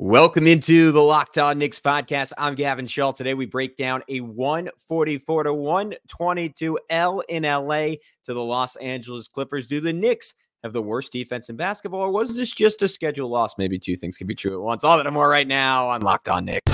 Welcome 0.00 0.46
into 0.46 0.92
the 0.92 1.02
Locked 1.02 1.38
On 1.38 1.58
Knicks 1.58 1.80
podcast. 1.80 2.30
I'm 2.38 2.54
Gavin 2.54 2.86
Schall. 2.86 3.12
Today 3.12 3.34
we 3.34 3.46
break 3.46 3.76
down 3.76 4.04
a 4.08 4.20
144 4.20 5.42
to 5.42 5.52
122 5.52 6.78
L 6.88 7.20
in 7.28 7.42
LA 7.42 7.96
to 8.22 8.32
the 8.32 8.40
Los 8.40 8.76
Angeles 8.76 9.26
Clippers. 9.26 9.66
Do 9.66 9.80
the 9.80 9.92
Knicks 9.92 10.34
have 10.62 10.72
the 10.72 10.80
worst 10.80 11.10
defense 11.10 11.48
in 11.48 11.56
basketball, 11.56 11.98
or 12.02 12.12
was 12.12 12.36
this 12.36 12.52
just 12.52 12.80
a 12.80 12.86
schedule 12.86 13.28
loss? 13.28 13.58
Maybe 13.58 13.76
two 13.76 13.96
things 13.96 14.16
can 14.16 14.28
be 14.28 14.36
true 14.36 14.54
at 14.54 14.60
once. 14.60 14.84
All 14.84 14.96
that 14.98 15.06
and 15.06 15.14
more 15.14 15.28
right 15.28 15.48
now 15.48 15.88
on 15.88 16.02
Locked 16.02 16.28
On 16.28 16.44
Knicks. 16.44 16.72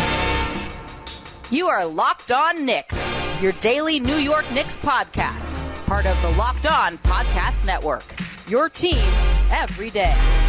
You 1.51 1.69
are 1.69 1.87
Locked 1.87 2.31
On 2.31 2.67
Knicks, 2.67 3.41
your 3.41 3.53
daily 3.53 4.01
New 4.01 4.17
York 4.17 4.45
Knicks 4.53 4.79
podcast, 4.79 5.87
part 5.87 6.05
of 6.05 6.21
the 6.21 6.29
Locked 6.33 6.67
On 6.67 6.99
Podcast 6.99 7.65
Network. 7.65 8.05
Your 8.49 8.69
team 8.69 9.03
every 9.51 9.89
day. 9.89 10.44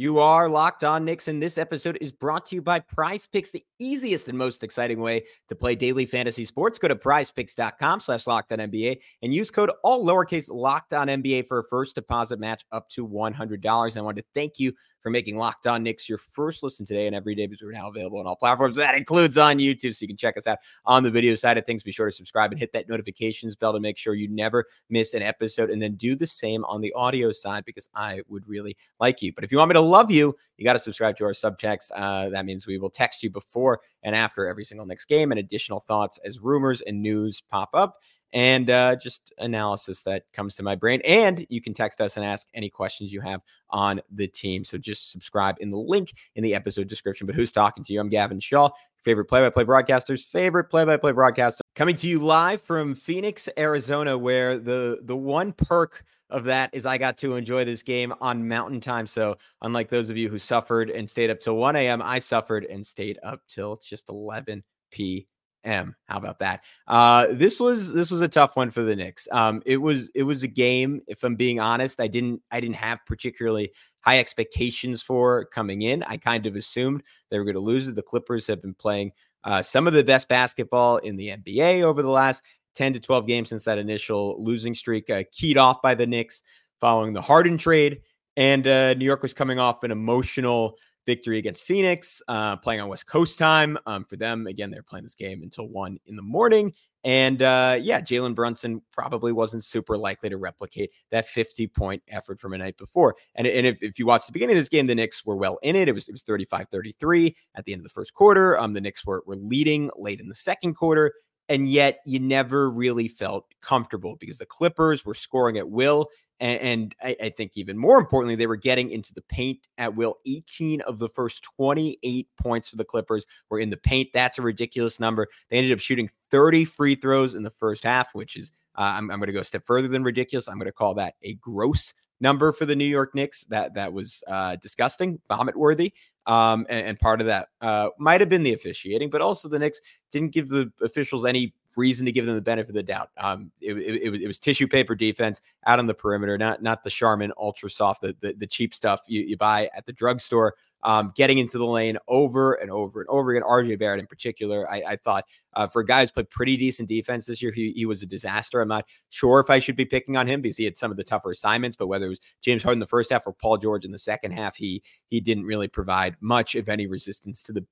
You 0.00 0.18
are 0.20 0.48
locked 0.48 0.82
on 0.82 1.04
Knicks, 1.04 1.28
and 1.28 1.42
this 1.42 1.58
episode 1.58 1.98
is 2.00 2.10
brought 2.10 2.46
to 2.46 2.54
you 2.54 2.62
by 2.62 2.80
Prize 2.80 3.26
Picks, 3.26 3.50
the 3.50 3.62
easiest 3.80 4.28
and 4.28 4.38
most 4.38 4.62
exciting 4.62 5.00
way 5.00 5.24
to 5.48 5.56
play 5.56 5.74
daily 5.74 6.06
fantasy 6.06 6.44
sports. 6.44 6.78
Go 6.78 6.88
to 6.88 6.96
prizepicks.com 6.96 8.00
slash 8.00 8.26
locked 8.26 8.52
on 8.52 8.58
NBA 8.58 9.00
and 9.22 9.34
use 9.34 9.50
code 9.50 9.70
all 9.82 10.04
lowercase 10.04 10.48
locked 10.50 10.92
on 10.92 11.08
NBA 11.08 11.46
for 11.48 11.58
a 11.58 11.64
first 11.64 11.94
deposit 11.94 12.38
match 12.38 12.64
up 12.70 12.88
to 12.90 13.06
$100. 13.06 13.96
I 13.96 14.00
want 14.00 14.16
to 14.18 14.24
thank 14.34 14.58
you 14.58 14.72
for 15.02 15.10
making 15.10 15.36
Locked 15.36 15.66
On 15.66 15.82
Knicks 15.82 16.08
your 16.08 16.18
first 16.18 16.62
listen 16.62 16.84
today 16.84 17.06
and 17.06 17.16
every 17.16 17.34
day 17.34 17.46
because 17.46 17.62
we're 17.62 17.72
now 17.72 17.88
available 17.88 18.18
on 18.18 18.26
all 18.26 18.36
platforms. 18.36 18.76
That 18.76 18.94
includes 18.94 19.36
on 19.38 19.58
YouTube, 19.58 19.94
so 19.94 20.02
you 20.02 20.08
can 20.08 20.16
check 20.16 20.36
us 20.36 20.46
out 20.46 20.58
on 20.84 21.02
the 21.02 21.10
video 21.10 21.34
side 21.34 21.58
of 21.58 21.64
things. 21.64 21.82
Be 21.82 21.92
sure 21.92 22.06
to 22.06 22.12
subscribe 22.12 22.52
and 22.52 22.60
hit 22.60 22.72
that 22.72 22.88
notifications 22.88 23.56
bell 23.56 23.72
to 23.72 23.80
make 23.80 23.96
sure 23.96 24.14
you 24.14 24.28
never 24.28 24.66
miss 24.88 25.14
an 25.14 25.22
episode. 25.22 25.70
And 25.70 25.80
then 25.80 25.94
do 25.94 26.16
the 26.16 26.26
same 26.26 26.64
on 26.64 26.80
the 26.80 26.92
audio 26.92 27.32
side 27.32 27.64
because 27.64 27.88
I 27.94 28.20
would 28.28 28.46
really 28.46 28.76
like 28.98 29.22
you. 29.22 29.32
But 29.32 29.44
if 29.44 29.52
you 29.52 29.58
want 29.58 29.70
me 29.70 29.74
to 29.74 29.80
love 29.80 30.10
you, 30.10 30.36
you 30.56 30.64
got 30.64 30.74
to 30.74 30.78
subscribe 30.78 31.16
to 31.18 31.24
our 31.24 31.32
subtext. 31.32 31.90
Uh, 31.94 32.28
that 32.30 32.44
means 32.44 32.66
we 32.66 32.78
will 32.78 32.90
text 32.90 33.22
you 33.22 33.30
before 33.30 33.69
and 34.02 34.16
after 34.16 34.46
every 34.46 34.64
single 34.64 34.86
Knicks 34.86 35.04
game 35.04 35.30
and 35.30 35.38
additional 35.38 35.80
thoughts 35.80 36.18
as 36.24 36.40
rumors 36.40 36.80
and 36.80 37.02
news 37.02 37.40
pop 37.40 37.70
up 37.74 38.00
and 38.32 38.70
uh, 38.70 38.96
just 38.96 39.32
analysis 39.38 40.02
that 40.04 40.24
comes 40.32 40.54
to 40.56 40.62
my 40.62 40.74
brain. 40.74 41.00
And 41.04 41.46
you 41.48 41.60
can 41.60 41.74
text 41.74 42.00
us 42.00 42.16
and 42.16 42.24
ask 42.24 42.46
any 42.54 42.70
questions 42.70 43.12
you 43.12 43.20
have 43.20 43.40
on 43.70 44.00
the 44.10 44.28
team. 44.28 44.64
So 44.64 44.78
just 44.78 45.10
subscribe 45.10 45.56
in 45.60 45.70
the 45.70 45.78
link 45.78 46.12
in 46.36 46.42
the 46.42 46.54
episode 46.54 46.88
description. 46.88 47.26
But 47.26 47.36
who's 47.36 47.52
talking 47.52 47.82
to 47.84 47.92
you? 47.92 48.00
I'm 48.00 48.08
Gavin 48.08 48.40
Schall, 48.40 48.76
favorite 48.98 49.26
play 49.26 49.40
by 49.40 49.50
play 49.50 49.64
broadcaster's 49.64 50.24
favorite 50.24 50.64
play 50.64 50.84
by 50.84 50.96
play 50.96 51.12
broadcaster, 51.12 51.62
coming 51.74 51.96
to 51.96 52.08
you 52.08 52.20
live 52.20 52.62
from 52.62 52.94
Phoenix, 52.94 53.48
Arizona, 53.58 54.16
where 54.16 54.58
the, 54.58 54.98
the 55.02 55.16
one 55.16 55.52
perk 55.52 56.04
of 56.30 56.44
that 56.44 56.70
is 56.72 56.86
I 56.86 56.98
got 56.98 57.18
to 57.18 57.36
enjoy 57.36 57.64
this 57.64 57.82
game 57.82 58.12
on 58.20 58.46
mountain 58.46 58.80
time. 58.80 59.06
So, 59.06 59.36
unlike 59.62 59.88
those 59.88 60.10
of 60.10 60.16
you 60.16 60.28
who 60.28 60.38
suffered 60.38 60.90
and 60.90 61.08
stayed 61.08 61.30
up 61.30 61.40
till 61.40 61.56
1 61.56 61.76
a.m., 61.76 62.02
I 62.02 62.18
suffered 62.18 62.64
and 62.64 62.84
stayed 62.84 63.18
up 63.22 63.40
till 63.48 63.76
just 63.76 64.08
11 64.08 64.62
p 64.90 65.26
M. 65.64 65.94
How 66.06 66.16
about 66.16 66.38
that? 66.38 66.64
Uh, 66.86 67.28
this 67.32 67.60
was 67.60 67.92
this 67.92 68.10
was 68.10 68.22
a 68.22 68.28
tough 68.28 68.56
one 68.56 68.70
for 68.70 68.82
the 68.82 68.96
Knicks. 68.96 69.28
Um, 69.30 69.62
it 69.66 69.76
was 69.76 70.10
it 70.14 70.22
was 70.22 70.42
a 70.42 70.48
game. 70.48 71.02
If 71.06 71.22
I'm 71.22 71.36
being 71.36 71.60
honest, 71.60 72.00
I 72.00 72.08
didn't 72.08 72.40
I 72.50 72.60
didn't 72.60 72.76
have 72.76 73.04
particularly 73.06 73.72
high 74.00 74.18
expectations 74.18 75.02
for 75.02 75.44
coming 75.46 75.82
in. 75.82 76.02
I 76.04 76.16
kind 76.16 76.46
of 76.46 76.56
assumed 76.56 77.02
they 77.30 77.38
were 77.38 77.44
going 77.44 77.54
to 77.54 77.60
lose. 77.60 77.92
The 77.92 78.02
Clippers 78.02 78.46
have 78.46 78.62
been 78.62 78.74
playing 78.74 79.12
uh, 79.44 79.62
some 79.62 79.86
of 79.86 79.92
the 79.92 80.04
best 80.04 80.28
basketball 80.28 80.98
in 80.98 81.16
the 81.16 81.28
NBA 81.28 81.82
over 81.82 82.02
the 82.02 82.10
last 82.10 82.42
10 82.74 82.94
to 82.94 83.00
12 83.00 83.26
games 83.26 83.48
since 83.48 83.64
that 83.64 83.78
initial 83.78 84.42
losing 84.42 84.74
streak, 84.74 85.10
uh, 85.10 85.24
keyed 85.32 85.58
off 85.58 85.82
by 85.82 85.94
the 85.94 86.06
Knicks 86.06 86.42
following 86.80 87.12
the 87.12 87.22
Harden 87.22 87.58
trade. 87.58 88.00
And 88.36 88.66
uh, 88.66 88.94
New 88.94 89.04
York 89.04 89.22
was 89.22 89.34
coming 89.34 89.58
off 89.58 89.82
an 89.84 89.90
emotional 89.90 90.76
victory 91.06 91.38
against 91.38 91.64
Phoenix, 91.64 92.22
uh, 92.28 92.56
playing 92.56 92.80
on 92.80 92.88
West 92.88 93.06
Coast 93.06 93.38
time. 93.38 93.76
Um, 93.86 94.04
for 94.04 94.16
them, 94.16 94.46
again, 94.46 94.70
they're 94.70 94.82
playing 94.82 95.04
this 95.04 95.14
game 95.14 95.42
until 95.42 95.66
one 95.66 95.98
in 96.06 96.16
the 96.16 96.22
morning. 96.22 96.72
And 97.02 97.40
uh, 97.40 97.78
yeah, 97.80 98.00
Jalen 98.00 98.34
Brunson 98.34 98.82
probably 98.92 99.32
wasn't 99.32 99.64
super 99.64 99.96
likely 99.96 100.28
to 100.28 100.36
replicate 100.36 100.90
that 101.10 101.26
50 101.26 101.66
point 101.68 102.02
effort 102.08 102.38
from 102.38 102.52
a 102.52 102.58
night 102.58 102.76
before. 102.76 103.16
And, 103.34 103.46
and 103.46 103.66
if, 103.66 103.82
if 103.82 103.98
you 103.98 104.04
watch 104.04 104.26
the 104.26 104.32
beginning 104.32 104.56
of 104.56 104.60
this 104.60 104.68
game, 104.68 104.86
the 104.86 104.94
Knicks 104.94 105.24
were 105.24 105.36
well 105.36 105.58
in 105.62 105.76
it. 105.76 105.88
It 105.88 105.92
was 105.92 106.08
it 106.08 106.12
was 106.12 106.22
35 106.22 106.68
33 106.68 107.36
at 107.54 107.64
the 107.64 107.72
end 107.72 107.80
of 107.80 107.84
the 107.84 107.90
first 107.90 108.12
quarter. 108.12 108.58
Um, 108.58 108.74
the 108.74 108.80
Knicks 108.80 109.04
were, 109.04 109.22
were 109.26 109.36
leading 109.36 109.90
late 109.96 110.20
in 110.20 110.28
the 110.28 110.34
second 110.34 110.74
quarter. 110.74 111.12
And 111.50 111.68
yet 111.68 112.00
you 112.06 112.18
never 112.18 112.70
really 112.70 113.08
felt 113.08 113.44
comfortable 113.60 114.16
because 114.18 114.38
the 114.38 114.46
Clippers 114.46 115.04
were 115.04 115.14
scoring 115.14 115.58
at 115.58 115.68
will 115.68 116.08
and, 116.40 116.60
and 116.60 116.94
I, 117.02 117.16
I, 117.24 117.28
think 117.28 117.52
even 117.56 117.76
more 117.76 117.98
importantly, 117.98 118.34
they 118.34 118.46
were 118.46 118.56
getting 118.56 118.90
into 118.90 119.12
the 119.12 119.20
paint 119.22 119.68
at 119.76 119.94
will. 119.94 120.16
18 120.26 120.80
of 120.82 120.98
the 120.98 121.08
first 121.08 121.44
28 121.56 122.28
points 122.40 122.70
for 122.70 122.76
the 122.76 122.84
Clippers 122.84 123.26
were 123.50 123.60
in 123.60 123.68
the 123.68 123.76
paint. 123.76 124.08
That's 124.14 124.38
a 124.38 124.42
ridiculous 124.42 124.98
number. 124.98 125.28
They 125.50 125.58
ended 125.58 125.72
up 125.72 125.80
shooting 125.80 126.08
30 126.30 126.64
free 126.64 126.94
throws 126.94 127.34
in 127.34 127.42
the 127.42 127.50
first 127.50 127.84
half, 127.84 128.14
which 128.14 128.36
is, 128.36 128.52
uh, 128.76 128.94
I'm, 128.96 129.10
I'm 129.10 129.18
going 129.18 129.26
to 129.26 129.34
go 129.34 129.40
a 129.40 129.44
step 129.44 129.66
further 129.66 129.88
than 129.88 130.02
ridiculous. 130.02 130.48
I'm 130.48 130.56
going 130.56 130.66
to 130.66 130.72
call 130.72 130.94
that 130.94 131.14
a 131.22 131.34
gross 131.34 131.92
number 132.20 132.52
for 132.52 132.66
the 132.66 132.76
New 132.76 132.84
York 132.84 133.14
Knicks. 133.14 133.44
That 133.44 133.74
that 133.74 133.92
was 133.92 134.22
uh, 134.28 134.56
disgusting, 134.56 135.20
vomit 135.28 135.56
worthy. 135.56 135.92
Um, 136.26 136.66
and, 136.68 136.86
and, 136.88 137.00
part 137.00 137.20
of 137.20 137.26
that 137.26 137.48
uh, 137.62 137.88
might 137.98 138.20
have 138.20 138.28
been 138.28 138.42
the 138.42 138.52
officiating, 138.52 139.08
but 139.10 139.22
also 139.22 139.48
the 139.48 139.58
Knicks 139.58 139.80
didn't 140.12 140.32
give 140.32 140.48
the 140.48 140.70
officials 140.82 141.24
any 141.24 141.54
reason 141.76 142.06
to 142.06 142.12
give 142.12 142.26
them 142.26 142.34
the 142.34 142.40
benefit 142.40 142.70
of 142.70 142.74
the 142.74 142.82
doubt. 142.82 143.10
Um, 143.16 143.50
it, 143.60 143.72
it, 143.74 144.22
it, 144.22 144.26
was 144.26 144.38
tissue 144.38 144.66
paper 144.66 144.94
defense 144.94 145.40
out 145.66 145.78
on 145.78 145.86
the 145.86 145.94
perimeter, 145.94 146.36
not 146.36 146.62
not 146.62 146.84
the 146.84 146.90
Charmin 146.90 147.32
Ultra 147.38 147.70
Soft, 147.70 148.02
the, 148.02 148.16
the, 148.20 148.34
the 148.34 148.46
cheap 148.46 148.74
stuff 148.74 149.02
you, 149.06 149.22
you 149.22 149.36
buy 149.36 149.70
at 149.74 149.86
the 149.86 149.92
drugstore. 149.92 150.54
Um, 150.82 151.12
getting 151.14 151.36
into 151.36 151.58
the 151.58 151.66
lane 151.66 151.98
over 152.08 152.54
and 152.54 152.70
over 152.70 153.02
and 153.02 153.10
over 153.10 153.32
again. 153.32 153.42
RJ 153.46 153.78
Barrett 153.78 154.00
in 154.00 154.06
particular, 154.06 154.66
I, 154.70 154.82
I 154.88 154.96
thought 154.96 155.26
uh, 155.52 155.66
for 155.66 155.82
a 155.82 155.84
guy 155.84 156.00
who's 156.00 156.10
played 156.10 156.30
pretty 156.30 156.56
decent 156.56 156.88
defense 156.88 157.26
this 157.26 157.42
year, 157.42 157.52
he, 157.52 157.72
he 157.72 157.84
was 157.84 158.00
a 158.00 158.06
disaster. 158.06 158.62
I'm 158.62 158.68
not 158.68 158.86
sure 159.10 159.40
if 159.40 159.50
I 159.50 159.58
should 159.58 159.76
be 159.76 159.84
picking 159.84 160.16
on 160.16 160.26
him 160.26 160.40
because 160.40 160.56
he 160.56 160.64
had 160.64 160.78
some 160.78 160.90
of 160.90 160.96
the 160.96 161.04
tougher 161.04 161.32
assignments, 161.32 161.76
but 161.76 161.88
whether 161.88 162.06
it 162.06 162.08
was 162.08 162.20
James 162.40 162.62
Harden 162.62 162.80
the 162.80 162.86
first 162.86 163.12
half 163.12 163.26
or 163.26 163.34
Paul 163.34 163.58
George 163.58 163.84
in 163.84 163.92
the 163.92 163.98
second 163.98 164.30
half, 164.30 164.56
he 164.56 164.82
he 165.10 165.20
didn't 165.20 165.44
really 165.44 165.68
provide 165.68 166.16
much 166.22 166.54
of 166.54 166.70
any 166.70 166.86
resistance 166.86 167.42
to 167.42 167.52
the 167.52 167.66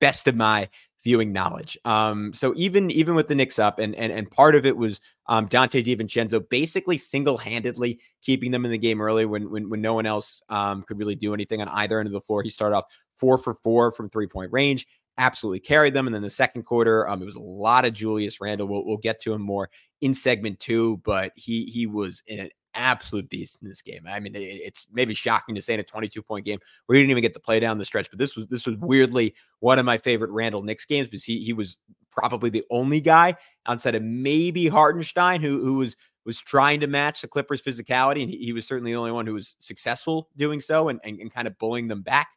best 0.00 0.26
of 0.26 0.34
my 0.34 0.68
viewing 1.02 1.32
knowledge. 1.32 1.78
Um, 1.84 2.32
so 2.34 2.52
even 2.56 2.90
even 2.90 3.14
with 3.14 3.28
the 3.28 3.34
Knicks 3.34 3.58
up, 3.58 3.78
and 3.78 3.94
and 3.94 4.12
and 4.12 4.30
part 4.30 4.54
of 4.54 4.66
it 4.66 4.76
was 4.76 5.00
um, 5.26 5.48
Donte 5.48 5.84
DiVincenzo 5.84 6.46
basically 6.48 6.98
single 6.98 7.38
handedly 7.38 8.00
keeping 8.22 8.50
them 8.50 8.64
in 8.64 8.70
the 8.70 8.78
game 8.78 9.00
early 9.00 9.24
when 9.24 9.50
when 9.50 9.70
when 9.70 9.80
no 9.80 9.94
one 9.94 10.06
else 10.06 10.42
um, 10.48 10.82
could 10.82 10.98
really 10.98 11.14
do 11.14 11.34
anything 11.34 11.60
on 11.60 11.68
either 11.68 11.98
end 11.98 12.06
of 12.06 12.12
the 12.12 12.20
floor. 12.20 12.42
He 12.42 12.50
started 12.50 12.76
off 12.76 12.84
four 13.16 13.38
for 13.38 13.54
four 13.62 13.92
from 13.92 14.10
three 14.10 14.26
point 14.26 14.52
range. 14.52 14.86
Absolutely 15.18 15.60
carried 15.60 15.92
them, 15.94 16.06
and 16.06 16.14
then 16.14 16.22
the 16.22 16.30
second 16.30 16.62
quarter, 16.62 17.08
um, 17.08 17.20
it 17.20 17.26
was 17.26 17.36
a 17.36 17.40
lot 17.40 17.84
of 17.84 17.92
Julius 17.92 18.40
Randle. 18.40 18.68
We'll, 18.68 18.86
we'll 18.86 18.96
get 18.96 19.20
to 19.22 19.34
him 19.34 19.42
more 19.42 19.68
in 20.00 20.14
segment 20.14 20.60
two, 20.60 20.98
but 21.04 21.32
he 21.34 21.64
he 21.64 21.86
was 21.86 22.22
in 22.26 22.38
an 22.38 22.50
absolute 22.74 23.28
beast 23.28 23.58
in 23.62 23.68
this 23.68 23.82
game. 23.82 24.02
I 24.08 24.20
mean, 24.20 24.32
it's 24.34 24.86
maybe 24.92 25.14
shocking 25.14 25.54
to 25.54 25.62
say 25.62 25.74
in 25.74 25.80
a 25.80 25.84
22 25.84 26.22
point 26.22 26.44
game 26.44 26.58
where 26.86 26.96
he 26.96 27.02
didn't 27.02 27.10
even 27.10 27.22
get 27.22 27.34
to 27.34 27.40
play 27.40 27.60
down 27.60 27.78
the 27.78 27.84
stretch, 27.84 28.08
but 28.10 28.18
this 28.18 28.36
was 28.36 28.46
this 28.48 28.66
was 28.66 28.76
weirdly 28.78 29.34
one 29.60 29.78
of 29.78 29.84
my 29.84 29.98
favorite 29.98 30.30
Randle 30.30 30.62
Knicks 30.62 30.86
games 30.86 31.08
because 31.08 31.24
he 31.24 31.40
he 31.40 31.52
was 31.52 31.78
probably 32.10 32.50
the 32.50 32.64
only 32.70 33.00
guy 33.00 33.36
outside 33.66 33.94
of 33.94 34.02
maybe 34.02 34.68
Hartenstein 34.68 35.40
who 35.40 35.62
who 35.62 35.78
was 35.78 35.96
was 36.24 36.38
trying 36.38 36.80
to 36.80 36.86
match 36.86 37.22
the 37.22 37.28
Clippers' 37.28 37.62
physicality, 37.62 38.22
and 38.22 38.30
he, 38.30 38.36
he 38.38 38.52
was 38.52 38.66
certainly 38.66 38.92
the 38.92 38.98
only 38.98 39.12
one 39.12 39.26
who 39.26 39.34
was 39.34 39.56
successful 39.58 40.28
doing 40.36 40.60
so 40.60 40.88
and, 40.88 41.00
and, 41.02 41.18
and 41.18 41.32
kind 41.32 41.48
of 41.48 41.58
bullying 41.58 41.88
them 41.88 42.02
back. 42.02 42.28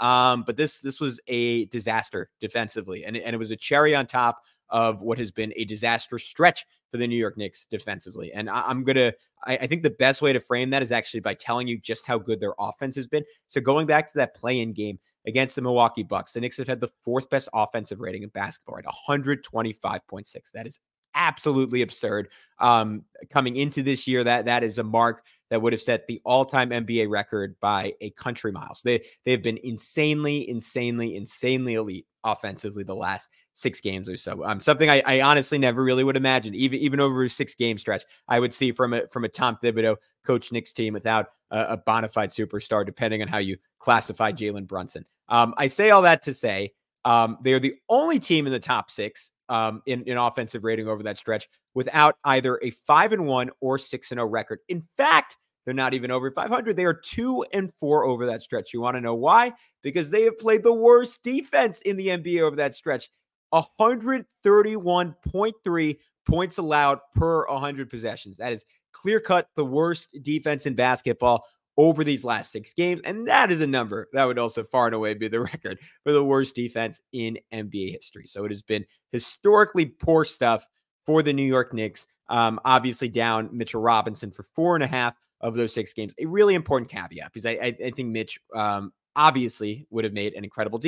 Um, 0.00 0.42
but 0.46 0.56
this 0.56 0.80
this 0.80 1.00
was 1.00 1.20
a 1.28 1.66
disaster 1.66 2.30
defensively, 2.40 3.04
and, 3.04 3.16
and 3.16 3.34
it 3.34 3.38
was 3.38 3.50
a 3.50 3.56
cherry 3.56 3.94
on 3.94 4.06
top 4.06 4.42
of 4.72 5.02
what 5.02 5.18
has 5.18 5.30
been 5.30 5.52
a 5.56 5.64
disastrous 5.64 6.24
stretch 6.24 6.66
for 6.90 6.96
the 6.96 7.06
New 7.06 7.16
York 7.16 7.36
Knicks 7.36 7.66
defensively. 7.66 8.32
And 8.32 8.50
I, 8.50 8.70
am 8.70 8.82
gonna, 8.84 9.12
I, 9.44 9.58
I, 9.58 9.66
think 9.66 9.82
the 9.82 9.90
best 9.90 10.22
way 10.22 10.32
to 10.32 10.40
frame 10.40 10.70
that 10.70 10.82
is 10.82 10.90
actually 10.90 11.20
by 11.20 11.34
telling 11.34 11.68
you 11.68 11.78
just 11.78 12.06
how 12.06 12.18
good 12.18 12.40
their 12.40 12.54
offense 12.58 12.96
has 12.96 13.06
been. 13.06 13.22
So 13.48 13.60
going 13.60 13.86
back 13.86 14.08
to 14.08 14.18
that 14.18 14.34
play-in 14.34 14.72
game 14.72 14.98
against 15.26 15.54
the 15.54 15.62
Milwaukee 15.62 16.02
Bucks, 16.02 16.32
the 16.32 16.40
Knicks 16.40 16.56
have 16.56 16.66
had 16.66 16.80
the 16.80 16.90
fourth 17.04 17.28
best 17.30 17.50
offensive 17.52 18.00
rating 18.00 18.22
in 18.22 18.30
basketball, 18.30 18.76
right? 18.76 18.84
125.6. 19.08 20.50
That 20.52 20.66
is 20.66 20.80
absolutely 21.14 21.82
absurd. 21.82 22.28
Um, 22.58 23.04
coming 23.30 23.56
into 23.56 23.82
this 23.82 24.06
year, 24.06 24.24
that 24.24 24.46
that 24.46 24.64
is 24.64 24.78
a 24.78 24.82
mark 24.82 25.22
that 25.50 25.60
would 25.60 25.74
have 25.74 25.82
set 25.82 26.06
the 26.06 26.20
all-time 26.24 26.70
NBA 26.70 27.10
record 27.10 27.56
by 27.60 27.92
a 28.00 28.10
country 28.10 28.52
mile. 28.52 28.74
So 28.74 28.82
they 28.84 29.04
they've 29.26 29.42
been 29.42 29.58
insanely, 29.62 30.48
insanely, 30.48 31.14
insanely 31.14 31.74
elite 31.74 32.06
offensively 32.24 32.84
the 32.84 32.94
last 32.94 33.30
six 33.54 33.80
games 33.80 34.08
or 34.08 34.16
so. 34.16 34.44
Um, 34.44 34.60
something 34.60 34.88
I, 34.88 35.02
I 35.06 35.20
honestly 35.20 35.58
never 35.58 35.82
really 35.82 36.04
would 36.04 36.16
imagine, 36.16 36.54
even 36.54 36.78
even 36.78 37.00
over 37.00 37.24
a 37.24 37.30
six 37.30 37.54
game 37.54 37.78
stretch, 37.78 38.04
I 38.28 38.40
would 38.40 38.52
see 38.52 38.72
from 38.72 38.92
a 38.94 39.06
from 39.08 39.24
a 39.24 39.28
Tom 39.28 39.58
Thibodeau 39.62 39.96
coach 40.24 40.52
Knicks 40.52 40.72
team 40.72 40.94
without 40.94 41.26
a, 41.50 41.60
a 41.70 41.76
bona 41.76 42.08
fide 42.08 42.30
superstar, 42.30 42.84
depending 42.84 43.22
on 43.22 43.28
how 43.28 43.38
you 43.38 43.56
classify 43.78 44.32
Jalen 44.32 44.66
Brunson. 44.66 45.04
Um, 45.28 45.54
I 45.56 45.66
say 45.66 45.90
all 45.90 46.02
that 46.02 46.22
to 46.22 46.34
say 46.34 46.72
um, 47.04 47.38
they 47.42 47.52
are 47.52 47.60
the 47.60 47.74
only 47.88 48.18
team 48.18 48.46
in 48.46 48.52
the 48.52 48.60
top 48.60 48.90
six 48.90 49.30
um, 49.48 49.82
in, 49.86 50.02
in 50.04 50.16
offensive 50.16 50.64
rating 50.64 50.88
over 50.88 51.02
that 51.02 51.18
stretch 51.18 51.48
without 51.74 52.16
either 52.24 52.58
a 52.62 52.70
five 52.70 53.12
and 53.12 53.26
one 53.26 53.50
or 53.60 53.78
six 53.78 54.10
and 54.10 54.18
zero 54.18 54.26
oh 54.26 54.30
record. 54.30 54.60
In 54.68 54.86
fact, 54.96 55.36
they're 55.64 55.74
not 55.74 55.94
even 55.94 56.10
over 56.10 56.30
500. 56.30 56.76
They 56.76 56.84
are 56.84 56.94
two 56.94 57.44
and 57.52 57.72
four 57.78 58.04
over 58.04 58.26
that 58.26 58.42
stretch. 58.42 58.72
You 58.72 58.80
want 58.80 58.96
to 58.96 59.00
know 59.00 59.14
why? 59.14 59.52
Because 59.82 60.10
they 60.10 60.22
have 60.22 60.38
played 60.38 60.62
the 60.62 60.72
worst 60.72 61.22
defense 61.22 61.80
in 61.82 61.96
the 61.96 62.08
NBA 62.08 62.40
over 62.40 62.56
that 62.56 62.74
stretch 62.74 63.10
131.3 63.54 65.98
points 66.26 66.58
allowed 66.58 66.98
per 67.14 67.46
100 67.48 67.90
possessions. 67.90 68.38
That 68.38 68.52
is 68.52 68.64
clear 68.92 69.20
cut 69.20 69.48
the 69.56 69.64
worst 69.64 70.08
defense 70.22 70.66
in 70.66 70.74
basketball 70.74 71.44
over 71.76 72.04
these 72.04 72.24
last 72.24 72.52
six 72.52 72.72
games. 72.74 73.00
And 73.04 73.26
that 73.28 73.50
is 73.50 73.60
a 73.60 73.66
number 73.66 74.08
that 74.12 74.24
would 74.24 74.38
also 74.38 74.64
far 74.64 74.86
and 74.86 74.94
away 74.94 75.14
be 75.14 75.28
the 75.28 75.40
record 75.40 75.78
for 76.04 76.12
the 76.12 76.24
worst 76.24 76.54
defense 76.54 77.00
in 77.12 77.38
NBA 77.52 77.92
history. 77.92 78.26
So 78.26 78.44
it 78.44 78.50
has 78.50 78.62
been 78.62 78.84
historically 79.10 79.86
poor 79.86 80.24
stuff 80.24 80.66
for 81.06 81.22
the 81.22 81.32
New 81.32 81.46
York 81.46 81.72
Knicks. 81.72 82.06
Um, 82.28 82.60
obviously, 82.64 83.08
down 83.08 83.50
Mitchell 83.52 83.82
Robinson 83.82 84.30
for 84.30 84.46
four 84.54 84.74
and 84.74 84.84
a 84.84 84.86
half 84.86 85.14
of 85.42 85.54
those 85.56 85.72
six 85.72 85.92
games. 85.92 86.14
A 86.18 86.26
really 86.26 86.54
important 86.54 86.90
caveat 86.90 87.32
because 87.32 87.46
I, 87.46 87.52
I, 87.52 87.76
I 87.86 87.90
think 87.90 88.08
Mitch 88.08 88.38
um, 88.54 88.92
obviously 89.16 89.86
would 89.90 90.04
have 90.04 90.12
made 90.12 90.34
an 90.34 90.44
incredible, 90.44 90.80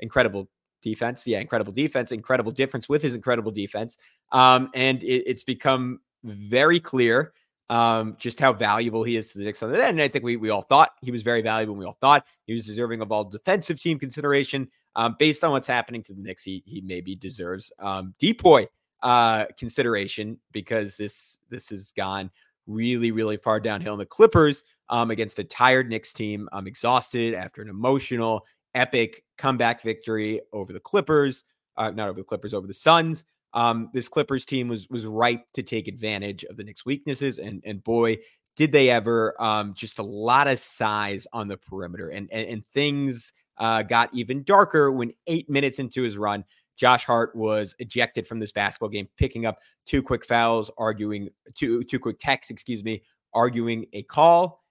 incredible 0.00 0.48
defense. 0.82 1.26
Yeah, 1.26 1.40
incredible 1.40 1.72
defense, 1.72 2.12
incredible 2.12 2.52
difference 2.52 2.88
with 2.88 3.02
his 3.02 3.14
incredible 3.14 3.50
defense. 3.50 3.98
Um, 4.30 4.70
and 4.74 5.02
it, 5.02 5.24
it's 5.26 5.44
become 5.44 6.00
very 6.24 6.80
clear 6.80 7.32
um, 7.70 8.16
just 8.18 8.38
how 8.38 8.52
valuable 8.52 9.02
he 9.02 9.16
is 9.16 9.32
to 9.32 9.38
the 9.38 9.44
Knicks 9.44 9.62
on 9.62 9.72
the 9.72 9.78
end. 9.78 9.98
And 9.98 10.02
I 10.02 10.08
think 10.08 10.24
we, 10.24 10.36
we 10.36 10.50
all 10.50 10.62
thought 10.62 10.90
he 11.00 11.10
was 11.10 11.22
very 11.22 11.40
valuable. 11.40 11.72
And 11.72 11.78
we 11.80 11.86
all 11.86 11.96
thought 12.00 12.26
he 12.46 12.52
was 12.52 12.66
deserving 12.66 13.00
of 13.00 13.10
all 13.10 13.24
defensive 13.24 13.80
team 13.80 13.98
consideration. 13.98 14.68
Um, 14.94 15.16
based 15.18 15.42
on 15.42 15.52
what's 15.52 15.66
happening 15.66 16.02
to 16.02 16.12
the 16.12 16.20
Knicks, 16.20 16.44
he, 16.44 16.62
he 16.66 16.82
maybe 16.82 17.14
deserves 17.14 17.72
um, 17.78 18.14
DPOY 18.20 18.66
uh, 19.02 19.46
consideration 19.58 20.38
because 20.52 20.96
this 20.96 21.38
this 21.48 21.70
has 21.70 21.92
gone 21.92 22.30
really, 22.66 23.10
really 23.10 23.36
far 23.36 23.60
downhill. 23.60 23.94
And 23.94 24.00
the 24.00 24.06
Clippers 24.06 24.62
um, 24.88 25.10
against 25.10 25.38
a 25.38 25.44
tired 25.44 25.88
Knicks 25.88 26.12
team, 26.12 26.48
I'm 26.52 26.66
exhausted 26.66 27.34
after 27.34 27.62
an 27.62 27.68
emotional, 27.68 28.46
epic 28.74 29.24
comeback 29.38 29.82
victory 29.82 30.40
over 30.52 30.72
the 30.72 30.80
Clippers, 30.80 31.44
uh, 31.76 31.90
not 31.90 32.08
over 32.08 32.20
the 32.20 32.24
Clippers, 32.24 32.54
over 32.54 32.66
the 32.66 32.74
Suns. 32.74 33.24
Um, 33.54 33.90
this 33.92 34.08
Clippers 34.08 34.44
team 34.44 34.68
was 34.68 34.88
was 34.88 35.04
ripe 35.04 35.44
to 35.54 35.62
take 35.62 35.88
advantage 35.88 36.44
of 36.44 36.56
the 36.56 36.64
Knicks' 36.64 36.86
weaknesses, 36.86 37.38
and 37.38 37.62
and 37.66 37.84
boy, 37.84 38.18
did 38.56 38.72
they 38.72 38.88
ever! 38.88 39.40
Um, 39.42 39.74
just 39.74 39.98
a 39.98 40.02
lot 40.02 40.48
of 40.48 40.58
size 40.58 41.26
on 41.32 41.48
the 41.48 41.58
perimeter, 41.58 42.08
and 42.08 42.28
and, 42.32 42.48
and 42.48 42.66
things 42.72 43.32
uh, 43.58 43.82
got 43.82 44.08
even 44.14 44.42
darker 44.44 44.90
when 44.90 45.12
eight 45.26 45.50
minutes 45.50 45.78
into 45.78 46.02
his 46.02 46.16
run, 46.16 46.44
Josh 46.76 47.04
Hart 47.04 47.34
was 47.34 47.74
ejected 47.78 48.26
from 48.26 48.38
this 48.38 48.52
basketball 48.52 48.88
game, 48.88 49.08
picking 49.16 49.46
up 49.46 49.58
two 49.86 50.02
quick 50.02 50.24
fouls, 50.24 50.70
arguing 50.78 51.28
two 51.54 51.84
two 51.84 51.98
quick 51.98 52.18
techs, 52.18 52.50
excuse 52.50 52.82
me, 52.82 53.02
arguing 53.34 53.86
a 53.92 54.02
call, 54.02 54.64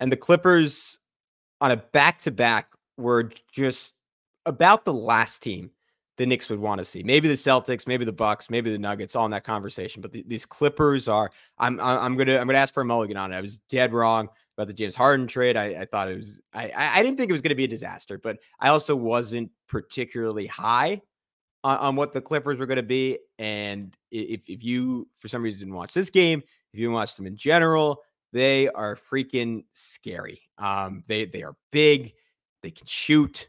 and 0.00 0.10
the 0.10 0.16
Clippers 0.16 0.98
on 1.60 1.70
a 1.70 1.76
back 1.76 2.18
to 2.22 2.30
back 2.30 2.72
were 2.96 3.30
just 3.50 3.94
about 4.46 4.84
the 4.84 4.92
last 4.92 5.42
team 5.42 5.70
the 6.18 6.26
Knicks 6.26 6.50
would 6.50 6.58
want 6.58 6.78
to 6.78 6.84
see. 6.84 7.02
Maybe 7.02 7.26
the 7.26 7.34
Celtics, 7.34 7.86
maybe 7.86 8.04
the 8.04 8.12
Bucks, 8.12 8.50
maybe 8.50 8.70
the 8.70 8.78
Nuggets, 8.78 9.16
all 9.16 9.24
in 9.24 9.30
that 9.30 9.44
conversation. 9.44 10.02
But 10.02 10.12
the, 10.12 10.24
these 10.26 10.44
Clippers 10.44 11.08
are. 11.08 11.30
I'm 11.58 11.80
I'm 11.80 12.16
gonna 12.16 12.38
I'm 12.38 12.46
gonna 12.46 12.58
ask 12.58 12.74
for 12.74 12.82
a 12.82 12.84
mulligan 12.84 13.16
on 13.16 13.32
it. 13.32 13.36
I 13.36 13.40
was 13.40 13.56
dead 13.68 13.92
wrong 13.92 14.28
about 14.56 14.66
the 14.66 14.74
James 14.74 14.94
Harden 14.94 15.26
trade. 15.26 15.56
I, 15.56 15.80
I 15.80 15.84
thought 15.86 16.08
it 16.08 16.18
was. 16.18 16.40
I 16.52 16.70
I 16.76 17.02
didn't 17.02 17.16
think 17.16 17.30
it 17.30 17.32
was 17.32 17.42
to 17.42 17.54
be 17.54 17.64
a 17.64 17.68
disaster, 17.68 18.18
but 18.18 18.38
I 18.60 18.68
also 18.68 18.94
wasn't 18.94 19.50
particularly 19.68 20.46
high 20.46 21.00
on, 21.64 21.78
on 21.78 21.96
what 21.96 22.12
the 22.12 22.20
Clippers 22.20 22.58
were 22.58 22.66
going 22.66 22.76
to 22.76 22.82
be. 22.82 23.18
And 23.38 23.96
if 24.10 24.48
if 24.48 24.62
you 24.62 25.08
for 25.18 25.28
some 25.28 25.42
reason 25.42 25.60
didn't 25.60 25.74
watch 25.74 25.94
this 25.94 26.10
game, 26.10 26.42
if 26.72 26.80
you 26.80 26.90
watch 26.90 27.16
them 27.16 27.26
in 27.26 27.36
general, 27.36 28.02
they 28.32 28.68
are 28.68 28.98
freaking 29.10 29.64
scary. 29.72 30.42
Um, 30.58 31.02
they 31.06 31.24
they 31.26 31.42
are 31.42 31.56
big. 31.70 32.14
They 32.62 32.70
can 32.70 32.86
shoot. 32.86 33.48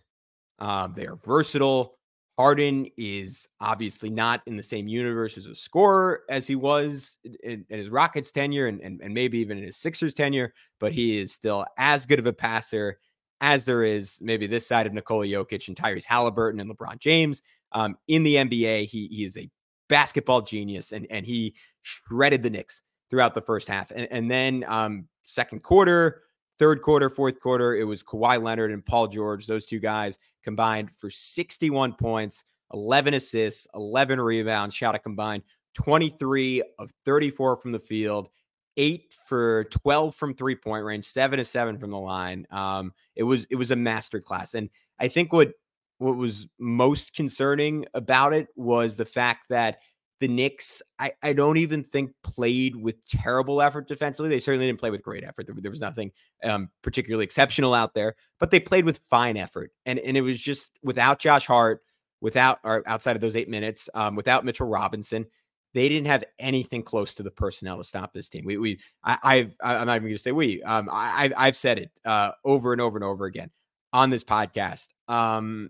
Um, 0.60 0.94
they 0.96 1.08
are 1.08 1.16
versatile. 1.16 1.98
Harden 2.38 2.88
is 2.98 3.48
obviously 3.60 4.10
not 4.10 4.42
in 4.48 4.58
the 4.58 4.64
same 4.64 4.88
universe 4.88 5.38
as 5.38 5.46
a 5.46 5.54
scorer 5.54 6.22
as 6.30 6.48
he 6.48 6.56
was 6.56 7.18
in, 7.44 7.64
in 7.70 7.78
his 7.78 7.90
Rockets 7.90 8.32
tenure 8.32 8.66
and, 8.66 8.82
and, 8.82 9.02
and, 9.02 9.14
maybe 9.14 9.38
even 9.38 9.60
in 9.60 9.64
his 9.64 9.78
Sixers 9.78 10.16
tenure, 10.16 10.52
but 10.80 10.92
he 10.92 11.20
is 11.20 11.32
still 11.32 11.64
as 11.78 12.08
good 12.08 12.18
of 12.18 12.26
a 12.26 12.34
passer 12.34 12.98
as 13.42 13.66
there 13.66 13.84
is 13.84 14.18
maybe 14.20 14.48
this 14.48 14.66
side 14.66 14.88
of 14.88 14.94
Nikola 14.94 15.26
Jokic 15.26 15.68
and 15.68 15.78
Tyrese 15.78 16.06
Halliburton 16.06 16.60
and 16.60 16.72
LeBron 16.72 16.98
James. 16.98 17.44
Um, 17.74 17.98
in 18.08 18.24
the 18.24 18.36
NBA, 18.36 18.86
he, 18.86 19.08
he 19.08 19.26
is 19.26 19.38
a 19.38 19.50
basketball 19.90 20.42
genius 20.42 20.92
and, 20.92 21.08
and 21.10 21.26
he 21.26 21.56
shredded 21.82 22.44
the 22.44 22.50
Knicks 22.50 22.84
throughout 23.10 23.34
the 23.34 23.42
first 23.42 23.68
half. 23.68 23.92
And, 23.92 24.08
and 24.12 24.30
then 24.30 24.66
um, 24.68 25.08
second 25.26 25.64
quarter, 25.64 26.24
Third 26.60 26.84
quarter, 26.84 27.10
fourth 27.10 27.40
quarter, 27.40 27.76
it 27.76 27.84
was 27.84 28.04
Kawhi 28.04 28.42
Leonard 28.42 28.72
and 28.72 28.86
Paul 28.86 29.08
George. 29.08 29.48
Those 29.48 29.66
two 29.66 29.80
guys 29.80 30.20
combined 30.44 30.92
for 31.00 31.10
61 31.10 31.94
points, 31.94 32.44
11 32.74 33.16
assists, 33.16 33.66
11 33.74 34.22
rebounds, 34.22 34.76
shot 34.76 34.94
a 34.94 35.00
combined 35.00 35.42
23 35.74 36.62
of 36.78 36.92
34 37.06 37.58
from 37.58 37.72
the 37.72 37.80
field, 37.80 38.30
eight 38.78 39.16
for 39.28 39.64
12 39.66 40.14
from 40.14 40.36
three 40.36 40.56
point 40.56 40.86
range, 40.86 41.06
seven 41.06 41.38
to 41.38 41.44
seven 41.44 41.80
from 41.80 41.90
the 41.90 42.00
line. 42.00 42.46
Um, 42.52 42.94
it 43.16 43.24
was 43.24 43.46
it 43.50 43.56
was 43.56 43.72
a 43.72 43.76
masterclass, 43.76 44.54
and 44.54 44.70
I 45.00 45.08
think 45.08 45.34
what 45.34 45.54
what 46.04 46.18
was 46.18 46.48
most 46.60 47.16
concerning 47.16 47.86
about 47.94 48.34
it 48.34 48.48
was 48.56 48.98
the 48.98 49.06
fact 49.06 49.46
that 49.50 49.78
the 50.20 50.28
Knicks, 50.28 50.82
I, 51.00 51.12
I 51.22 51.34
don't 51.34 51.58
even 51.58 51.84
think 51.84 52.12
played 52.24 52.76
with 52.76 53.06
terrible 53.08 53.62
effort 53.62 53.88
defensively. 53.88 54.30
They 54.30 54.40
certainly 54.40 54.68
didn't 54.68 54.80
play 54.80 54.90
with 54.90 55.02
great 55.02 55.24
effort. 55.24 55.48
There, 55.48 55.56
there 55.60 55.72
was 55.72 55.82
nothing 55.82 56.12
um, 56.44 56.70
particularly 56.82 57.24
exceptional 57.24 57.74
out 57.74 57.94
there, 57.94 58.16
but 58.40 58.52
they 58.52 58.60
played 58.60 58.86
with 58.86 59.00
fine 59.10 59.38
effort. 59.38 59.72
And, 59.86 60.00
and 60.00 60.16
it 60.16 60.22
was 60.22 60.42
just 60.42 60.72
without 60.84 61.20
Josh 61.20 61.46
Hart, 61.48 61.82
without 62.22 62.60
or 62.64 62.84
outside 62.86 63.16
of 63.16 63.22
those 63.22 63.36
eight 63.36 63.50
minutes, 63.50 63.90
um, 63.94 64.16
without 64.16 64.46
Mitchell 64.46 64.68
Robinson, 64.68 65.26
they 65.74 65.90
didn't 65.90 66.08
have 66.08 66.24
anything 66.40 66.84
close 66.84 67.16
to 67.16 67.24
the 67.24 67.32
personnel 67.32 67.78
to 67.78 67.84
stop 67.84 68.14
this 68.14 68.30
team. 68.30 68.46
We, 68.46 68.58
we, 68.58 68.80
I, 69.04 69.18
I've, 69.24 69.56
I'm 69.62 69.88
not 69.88 69.96
even 69.96 70.04
going 70.04 70.14
to 70.14 70.20
say 70.20 70.32
we. 70.32 70.62
Um, 70.64 70.88
I, 70.92 71.32
I've 71.36 71.58
said 71.58 71.80
it 71.80 71.92
uh, 72.06 72.32
over 72.46 72.72
and 72.72 72.82
over 72.82 72.98
and 72.98 73.04
over 73.04 73.26
again 73.26 73.50
on 73.92 74.10
this 74.10 74.24
podcast. 74.24 74.88
Um, 75.08 75.70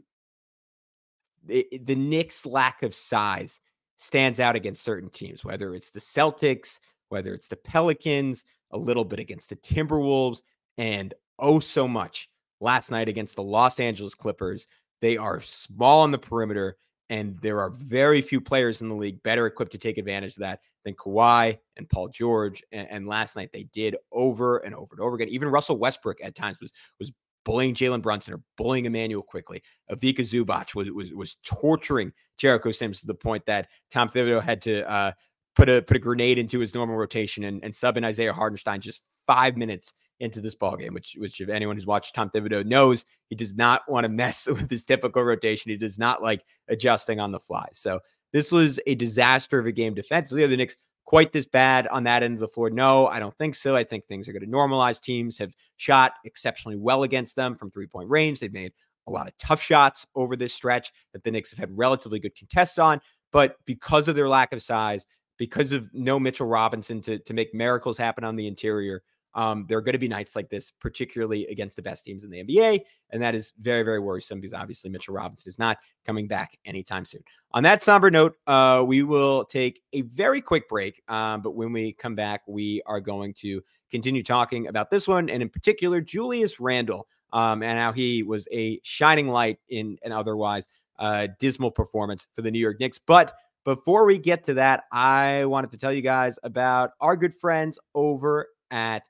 it, 1.47 1.85
the 1.85 1.95
Knicks' 1.95 2.45
lack 2.45 2.83
of 2.83 2.95
size 2.95 3.59
stands 3.97 4.39
out 4.39 4.55
against 4.55 4.83
certain 4.83 5.09
teams, 5.09 5.43
whether 5.43 5.75
it's 5.75 5.91
the 5.91 5.99
Celtics, 5.99 6.79
whether 7.09 7.33
it's 7.33 7.47
the 7.47 7.55
Pelicans, 7.55 8.43
a 8.71 8.77
little 8.77 9.05
bit 9.05 9.19
against 9.19 9.49
the 9.49 9.55
Timberwolves, 9.57 10.41
and 10.77 11.13
oh 11.39 11.59
so 11.59 11.87
much 11.87 12.29
last 12.59 12.91
night 12.91 13.07
against 13.07 13.35
the 13.35 13.43
Los 13.43 13.79
Angeles 13.79 14.15
Clippers. 14.15 14.67
They 15.01 15.17
are 15.17 15.41
small 15.41 16.01
on 16.01 16.11
the 16.11 16.17
perimeter, 16.17 16.77
and 17.09 17.37
there 17.41 17.59
are 17.59 17.69
very 17.69 18.21
few 18.21 18.41
players 18.41 18.81
in 18.81 18.89
the 18.89 18.95
league 18.95 19.21
better 19.23 19.45
equipped 19.45 19.73
to 19.73 19.77
take 19.77 19.97
advantage 19.97 20.33
of 20.33 20.39
that 20.39 20.61
than 20.85 20.95
Kawhi 20.95 21.57
and 21.77 21.89
Paul 21.89 22.07
George. 22.09 22.63
And, 22.71 22.89
and 22.89 23.07
last 23.07 23.35
night 23.35 23.51
they 23.51 23.63
did 23.63 23.95
over 24.11 24.57
and 24.57 24.73
over 24.73 24.89
and 24.91 25.01
over 25.01 25.15
again. 25.15 25.29
Even 25.29 25.49
Russell 25.49 25.77
Westbrook 25.77 26.17
at 26.23 26.35
times 26.35 26.57
was 26.61 26.71
was 26.99 27.11
bullying 27.45 27.75
Jalen 27.75 28.01
Brunson 28.01 28.35
or 28.35 28.41
bullying 28.57 28.85
Immanuel 28.85 29.23
Quickley. 29.23 29.63
Ivica 29.89 30.21
Zubac 30.21 30.75
was 30.75 30.89
was 30.91 31.13
was 31.13 31.35
torturing 31.43 32.13
Jericho 32.37 32.71
Sims 32.71 33.01
to 33.01 33.07
the 33.07 33.13
point 33.13 33.45
that 33.45 33.67
Tom 33.91 34.09
Thibodeau 34.09 34.41
had 34.41 34.61
to 34.63 34.89
uh, 34.89 35.11
put 35.55 35.69
a 35.69 35.81
put 35.81 35.97
a 35.97 35.99
grenade 35.99 36.37
into 36.37 36.59
his 36.59 36.73
normal 36.73 36.95
rotation 36.95 37.43
and, 37.43 37.63
and 37.63 37.75
sub 37.75 37.97
in 37.97 38.03
Isaiah 38.03 38.33
Hartenstein 38.33 38.81
just 38.81 39.01
five 39.27 39.57
minutes 39.57 39.93
into 40.19 40.41
this 40.41 40.55
ball 40.55 40.75
game, 40.75 40.93
which 40.93 41.15
which 41.17 41.41
if 41.41 41.49
anyone 41.49 41.75
who's 41.75 41.85
watched 41.85 42.15
Tom 42.15 42.29
Thibodeau 42.29 42.65
knows 42.65 43.05
he 43.29 43.35
does 43.35 43.55
not 43.55 43.81
want 43.87 44.05
to 44.05 44.09
mess 44.09 44.47
with 44.47 44.69
his 44.69 44.83
typical 44.83 45.23
rotation. 45.23 45.71
He 45.71 45.77
does 45.77 45.99
not 45.99 46.21
like 46.21 46.43
adjusting 46.69 47.19
on 47.19 47.31
the 47.31 47.39
fly. 47.39 47.67
So 47.73 47.99
this 48.31 48.51
was 48.51 48.79
a 48.87 48.95
disaster 48.95 49.59
of 49.59 49.65
a 49.65 49.71
game 49.71 49.93
defensively. 49.93 50.45
The 50.47 50.57
Knicks 50.57 50.77
quite 51.05 51.31
this 51.31 51.45
bad 51.45 51.87
on 51.87 52.03
that 52.03 52.23
end 52.23 52.35
of 52.35 52.39
the 52.39 52.47
floor? 52.47 52.69
No, 52.69 53.07
I 53.07 53.19
don't 53.19 53.35
think 53.35 53.55
so. 53.55 53.75
I 53.75 53.83
think 53.83 54.05
things 54.05 54.27
are 54.27 54.33
going 54.33 54.45
to 54.45 54.47
normalize. 54.47 55.01
Teams 55.01 55.37
have 55.37 55.55
shot 55.77 56.13
exceptionally 56.25 56.77
well 56.77 57.03
against 57.03 57.35
them 57.35 57.55
from 57.55 57.71
three 57.71 57.87
point 57.87 58.09
range. 58.09 58.39
They've 58.39 58.53
made 58.53 58.73
a 59.07 59.11
lot 59.11 59.27
of 59.27 59.37
tough 59.37 59.61
shots 59.61 60.05
over 60.15 60.35
this 60.35 60.53
stretch 60.53 60.91
that 61.11 61.23
the 61.23 61.31
Knicks 61.31 61.51
have 61.51 61.59
had 61.59 61.77
relatively 61.77 62.19
good 62.19 62.37
contests 62.37 62.77
on. 62.77 63.01
But 63.31 63.57
because 63.65 64.07
of 64.07 64.15
their 64.15 64.29
lack 64.29 64.53
of 64.53 64.61
size, 64.61 65.05
because 65.37 65.71
of 65.71 65.89
no 65.93 66.19
Mitchell 66.19 66.47
Robinson 66.47 67.01
to, 67.01 67.19
to 67.19 67.33
make 67.33 67.53
miracles 67.53 67.97
happen 67.97 68.23
on 68.23 68.35
the 68.35 68.47
interior, 68.47 69.03
um, 69.35 69.65
there 69.67 69.77
are 69.77 69.81
going 69.81 69.93
to 69.93 69.99
be 69.99 70.07
nights 70.07 70.35
like 70.35 70.49
this, 70.49 70.71
particularly 70.71 71.47
against 71.47 71.75
the 71.75 71.81
best 71.81 72.05
teams 72.05 72.23
in 72.23 72.29
the 72.29 72.43
NBA. 72.43 72.81
And 73.09 73.21
that 73.21 73.35
is 73.35 73.53
very, 73.61 73.83
very 73.83 73.99
worrisome 73.99 74.39
because 74.39 74.53
obviously 74.53 74.89
Mitchell 74.89 75.13
Robinson 75.13 75.49
is 75.49 75.59
not 75.59 75.77
coming 76.05 76.27
back 76.27 76.57
anytime 76.65 77.05
soon. 77.05 77.23
On 77.51 77.63
that 77.63 77.83
somber 77.83 78.11
note, 78.11 78.35
uh, 78.47 78.83
we 78.85 79.03
will 79.03 79.45
take 79.45 79.81
a 79.93 80.01
very 80.01 80.41
quick 80.41 80.69
break. 80.69 81.01
Um, 81.07 81.41
but 81.41 81.51
when 81.51 81.71
we 81.71 81.93
come 81.93 82.15
back, 82.15 82.41
we 82.47 82.81
are 82.85 82.99
going 82.99 83.33
to 83.35 83.61
continue 83.89 84.23
talking 84.23 84.67
about 84.67 84.89
this 84.89 85.07
one 85.07 85.29
and 85.29 85.41
in 85.41 85.49
particular, 85.49 86.01
Julius 86.01 86.59
Randle 86.59 87.07
um, 87.31 87.63
and 87.63 87.79
how 87.79 87.91
he 87.91 88.23
was 88.23 88.47
a 88.51 88.79
shining 88.83 89.27
light 89.27 89.57
in 89.69 89.97
an 90.03 90.11
otherwise 90.11 90.67
uh, 90.99 91.27
dismal 91.39 91.71
performance 91.71 92.27
for 92.33 92.43
the 92.43 92.51
New 92.51 92.59
York 92.59 92.79
Knicks. 92.79 92.99
But 92.99 93.33
before 93.65 94.05
we 94.05 94.17
get 94.17 94.43
to 94.45 94.53
that, 94.55 94.83
I 94.91 95.45
wanted 95.45 95.71
to 95.71 95.77
tell 95.77 95.91
you 95.91 96.01
guys 96.01 96.37
about 96.43 96.91
our 97.01 97.15
good 97.15 97.33
friends 97.33 97.79
over 97.95 98.47
at 98.71 99.03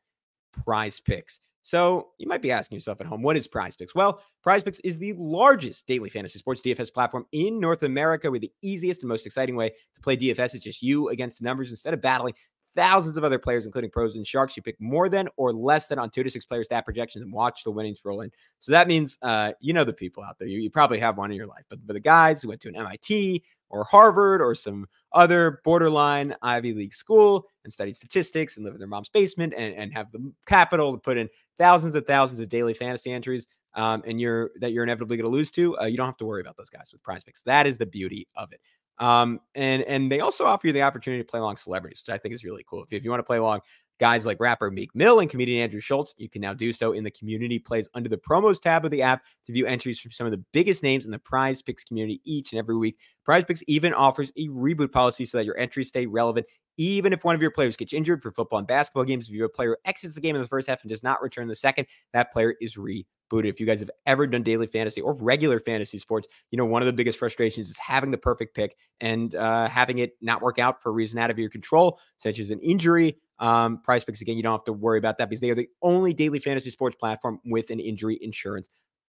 Prize 0.54 1.00
Picks. 1.00 1.40
So 1.64 2.10
you 2.18 2.28
might 2.28 2.42
be 2.42 2.52
asking 2.52 2.76
yourself 2.76 3.00
at 3.00 3.08
home, 3.08 3.22
what 3.22 3.38
is 3.38 3.48
Prize 3.48 3.76
Picks? 3.76 3.96
Well, 3.96 4.22
Prize 4.44 4.64
Picks 4.64 4.80
is 4.82 4.98
the 4.98 5.14
largest 5.14 5.88
daily 5.88 6.10
fantasy 6.10 6.38
sports 6.38 6.62
DFS 6.62 6.94
platform 6.94 7.26
in 7.32 7.60
North 7.60 7.84
America 7.84 8.30
with 8.30 8.42
the 8.42 8.52
easiest 8.62 9.02
and 9.02 9.10
most 9.10 9.26
exciting 9.26 9.56
way 9.56 9.70
to 9.70 10.02
play 10.02 10.18
DFS. 10.18 10.56
It's 10.56 10.64
just 10.64 10.82
you 10.82 11.08
against 11.08 11.40
the 11.40 11.46
numbers 11.46 11.72
instead 11.72 11.94
of 11.94 12.02
battling 12.02 12.34
thousands 12.76 13.18
of 13.18 13.24
other 13.24 13.40
players, 13.40 13.66
including 13.66 13.90
pros 13.90 14.16
and 14.16 14.26
sharks. 14.26 14.58
You 14.58 14.64
pick 14.64 14.80
more 14.80 15.10
than 15.10 15.28
or 15.38 15.54
less 15.54 15.88
than 15.88 16.00
on 16.00 16.10
two 16.10 16.24
to 16.24 16.30
six 16.30 16.46
player 16.46 16.64
stat 16.64 16.86
projections 16.86 17.24
and 17.24 17.32
watch 17.32 17.64
the 17.64 17.72
winnings 17.72 18.00
roll 18.04 18.22
in. 18.22 18.32
So 18.60 18.72
that 18.72 18.88
means, 18.88 19.18
uh, 19.22 19.54
you 19.60 19.74
know, 19.74 19.84
the 19.84 19.94
people 19.94 20.24
out 20.24 20.40
there, 20.40 20.48
you, 20.48 20.60
you 20.60 20.70
probably 20.70 21.00
have 21.00 21.18
one 21.18 21.32
in 21.32 21.38
your 21.38 21.48
life, 21.48 21.64
but 21.70 21.80
for 21.86 21.94
the 21.94 22.00
guys 22.00 22.42
who 22.42 22.50
went 22.50 22.62
to 22.62 22.70
an 22.70 22.76
MIT 22.76 23.44
or 23.70 23.84
Harvard 23.84 24.42
or 24.42 24.56
some 24.56 24.88
other 25.14 25.62
borderline 25.64 26.36
Ivy 26.42 26.74
League 26.74 26.94
school 26.94 27.48
and 27.64 27.74
study 27.74 27.94
statistics 27.94 28.58
and 28.58 28.66
live 28.66 28.74
in 28.74 28.80
their 28.80 28.88
mom's 28.88 29.10
basement 29.10 29.54
and, 29.56 29.76
and 29.76 29.94
have 29.94 30.12
the 30.12 30.32
capital 30.46 30.94
to 30.94 31.00
put 31.00 31.18
in 31.18 31.30
thousands 31.58 31.96
and 31.96 32.06
thousands 32.06 32.40
of 32.40 32.50
daily 32.50 32.74
fantasy 32.74 33.12
entries. 33.12 33.48
Um, 33.76 34.04
and 34.06 34.22
you're 34.22 34.52
that 34.60 34.72
you're 34.72 34.84
inevitably 34.84 35.18
going 35.18 35.30
to 35.30 35.36
lose 35.36 35.50
to, 35.52 35.76
uh, 35.80 35.86
you 35.86 35.98
don't 35.98 36.06
have 36.06 36.18
to 36.18 36.26
worry 36.26 36.42
about 36.42 36.58
those 36.58 36.70
guys 36.70 36.90
with 36.92 37.02
prize 37.02 37.24
picks. 37.24 37.42
That 37.42 37.66
is 37.66 37.80
the 37.80 37.88
beauty 37.88 38.28
of 38.36 38.52
it. 38.52 38.62
Um, 39.00 39.40
and 39.56 39.84
and 39.84 40.12
they 40.12 40.20
also 40.20 40.46
offer 40.46 40.68
you 40.68 40.74
the 40.74 40.84
opportunity 40.84 41.24
to 41.24 41.28
play 41.28 41.40
along 41.40 41.58
celebrities, 41.58 42.04
which 42.06 42.14
I 42.14 42.18
think 42.18 42.34
is 42.34 42.44
really 42.44 42.64
cool. 42.68 42.84
If, 42.84 42.94
if 42.94 43.04
you 43.04 43.10
want 43.10 43.20
to 43.20 43.26
play 43.26 43.38
along 43.38 43.62
guys 44.00 44.26
like 44.26 44.40
rapper 44.40 44.70
Meek 44.70 44.94
Mill 44.96 45.20
and 45.20 45.30
comedian 45.30 45.64
Andrew 45.64 45.80
Schulz, 45.80 46.14
you 46.18 46.30
can 46.30 46.42
now 46.42 46.54
do 46.54 46.74
so 46.74 46.94
in 46.94 47.04
the 47.04 47.12
community 47.12 47.60
plays 47.60 47.90
under 47.94 48.10
the 48.10 48.18
promos 48.18 48.62
tab 48.62 48.86
of 48.86 48.92
the 48.92 49.02
app 49.02 49.24
to 49.46 49.54
view 49.54 49.66
entries 49.66 50.00
from 50.00 50.12
some 50.12 50.26
of 50.26 50.32
the 50.32 50.44
biggest 50.52 50.84
names 50.84 51.06
in 51.06 51.12
the 51.12 51.20
prize 51.20 51.62
picks 51.62 51.84
community 51.84 52.22
each 52.24 52.52
and 52.52 52.60
every 52.60 52.76
week. 52.76 52.98
Prize 53.24 53.44
picks 53.46 53.64
even 53.68 53.94
offers 53.94 54.32
a 54.38 54.48
reboot 54.50 54.92
policy 54.92 55.26
so 55.26 55.38
that 55.38 55.46
your 55.46 55.58
entries 55.58 55.88
stay 55.88 56.06
relevant 56.06 56.46
even 56.78 57.14
if 57.14 57.24
one 57.24 57.36
of 57.36 57.42
your 57.42 57.52
players 57.52 57.78
gets 57.78 57.94
injured 57.94 58.22
for 58.22 58.32
football 58.32 58.60
and 58.60 58.68
basketball 58.68 59.04
games. 59.04 59.28
If 59.28 59.34
you 59.34 59.46
a 59.46 59.50
player 59.50 59.78
exits 59.86 60.16
the 60.16 60.22
game 60.22 60.36
in 60.36 60.42
the 60.42 60.48
first 60.48 60.68
half 60.68 60.82
and 60.82 60.90
does 60.90 61.04
not 61.04 61.22
return 61.22 61.48
the 61.48 61.56
second, 61.56 61.88
that 62.14 62.34
player 62.34 62.56
is 62.60 62.78
re 62.78 63.06
If 63.40 63.60
you 63.60 63.66
guys 63.66 63.80
have 63.80 63.92
ever 64.06 64.28
done 64.28 64.44
daily 64.44 64.68
fantasy 64.68 65.02
or 65.02 65.14
regular 65.14 65.60
fantasy 65.60 65.98
sports, 65.98 66.28
you 66.52 66.58
know, 66.58 66.66
one 66.66 66.82
of 66.82 66.86
the 66.86 66.94
biggest 66.94 67.20
frustrations 67.20 67.70
is 67.70 67.78
having 67.78 68.12
the 68.12 68.18
perfect 68.18 68.56
pick 68.56 68.78
and 69.02 69.34
uh, 69.36 69.68
having 69.68 70.00
it 70.00 70.14
not 70.22 70.42
work 70.42 70.60
out 70.60 70.82
for 70.82 70.90
a 70.90 70.92
reason 70.92 71.20
out 71.20 71.32
of 71.32 71.40
your 71.40 71.50
control, 71.50 72.00
such 72.18 72.40
as 72.40 72.52
an 72.52 72.60
injury. 72.60 73.18
Um, 73.40 73.80
prize 73.80 74.04
picks, 74.04 74.22
again, 74.22 74.38
you 74.38 74.44
don't 74.44 74.54
have 74.54 74.64
to 74.66 74.74
worry 74.74 74.98
about 74.98 75.18
that 75.18 75.30
because 75.30 75.42
they 75.42 75.50
are 75.50 75.56
the 75.56 75.70
only 75.82 76.14
daily 76.14 76.40
fantasy 76.40 76.70
sports 76.70 76.96
platform 76.96 77.40
with 77.46 77.70
an 77.72 77.80
injury 77.80 78.18
insurance 78.22 78.70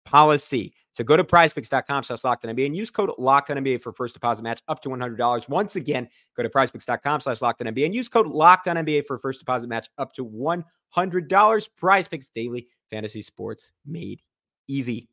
policy. 0.08 0.72
So 0.92 1.04
go 1.04 1.16
to 1.16 1.22
prizepicks.com 1.22 2.02
slash 2.02 2.24
locked 2.24 2.44
NBA 2.44 2.66
and 2.66 2.76
use 2.76 2.90
code 2.90 3.10
locked 3.18 3.50
NBA 3.50 3.82
for 3.82 3.92
first 3.92 4.14
deposit 4.14 4.42
match 4.42 4.62
up 4.66 4.80
to 4.82 4.88
$100. 4.88 5.48
Once 5.48 5.76
again, 5.76 6.08
go 6.36 6.42
to 6.42 6.48
prizepicks.com 6.48 7.20
slash 7.20 7.42
locked 7.42 7.60
NBA 7.60 7.86
and 7.86 7.94
use 7.94 8.08
code 8.08 8.26
locked 8.26 8.66
NBA 8.66 9.06
for 9.06 9.18
first 9.18 9.38
deposit 9.38 9.68
match 9.68 9.88
up 9.98 10.12
to 10.14 10.24
$100. 10.24 11.68
Prize 11.76 12.08
picks 12.08 12.30
daily 12.30 12.66
fantasy 12.90 13.22
sports 13.22 13.70
made 13.86 14.22
easy. 14.66 15.08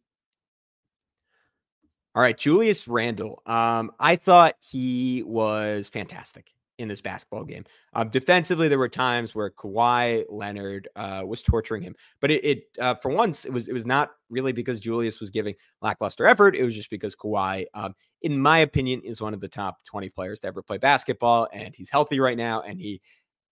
All 2.15 2.21
right, 2.21 2.37
Julius 2.37 2.87
Randle. 2.87 3.41
Um, 3.45 3.91
I 3.99 4.15
thought 4.15 4.55
he 4.61 5.21
was 5.23 5.89
fantastic 5.89 6.51
in 6.77 6.88
this 6.88 7.01
basketball 7.01 7.44
game. 7.44 7.63
Um, 7.94 8.10
defensively, 8.10 8.67
there 8.67 8.79
were 8.79 8.89
times 8.89 9.34
where 9.34 9.50
Kawhi 9.50 10.25
Leonard 10.29 10.88
uh, 10.96 11.24
was 11.25 11.41
torturing 11.41 11.82
him, 11.82 11.96
but 12.20 12.32
it, 12.32 12.46
it 12.46 12.63
uh, 12.79 12.96
for 12.96 13.10
once 13.10 13.46
it 13.46 13.53
was 13.53 13.67
it 13.67 13.74
was 13.74 13.86
not 13.86 14.12
really 14.29 14.51
because 14.51 14.79
Julius 14.79 15.20
was 15.20 15.32
giving 15.32 15.55
lackluster 15.82 16.25
effort. 16.25 16.55
It 16.55 16.63
was 16.63 16.75
just 16.75 16.89
because 16.89 17.15
Kawhi, 17.15 17.65
um, 17.74 17.94
in 18.22 18.39
my 18.39 18.60
opinion, 18.60 19.01
is 19.01 19.22
one 19.22 19.34
of 19.34 19.41
the 19.41 19.48
top 19.48 19.77
twenty 19.86 20.10
players 20.10 20.39
to 20.41 20.48
ever 20.48 20.62
play 20.62 20.77
basketball, 20.77 21.48
and 21.53 21.75
he's 21.75 21.89
healthy 21.89 22.20
right 22.20 22.38
now, 22.38 22.62
and 22.62 22.79
he 22.79 23.01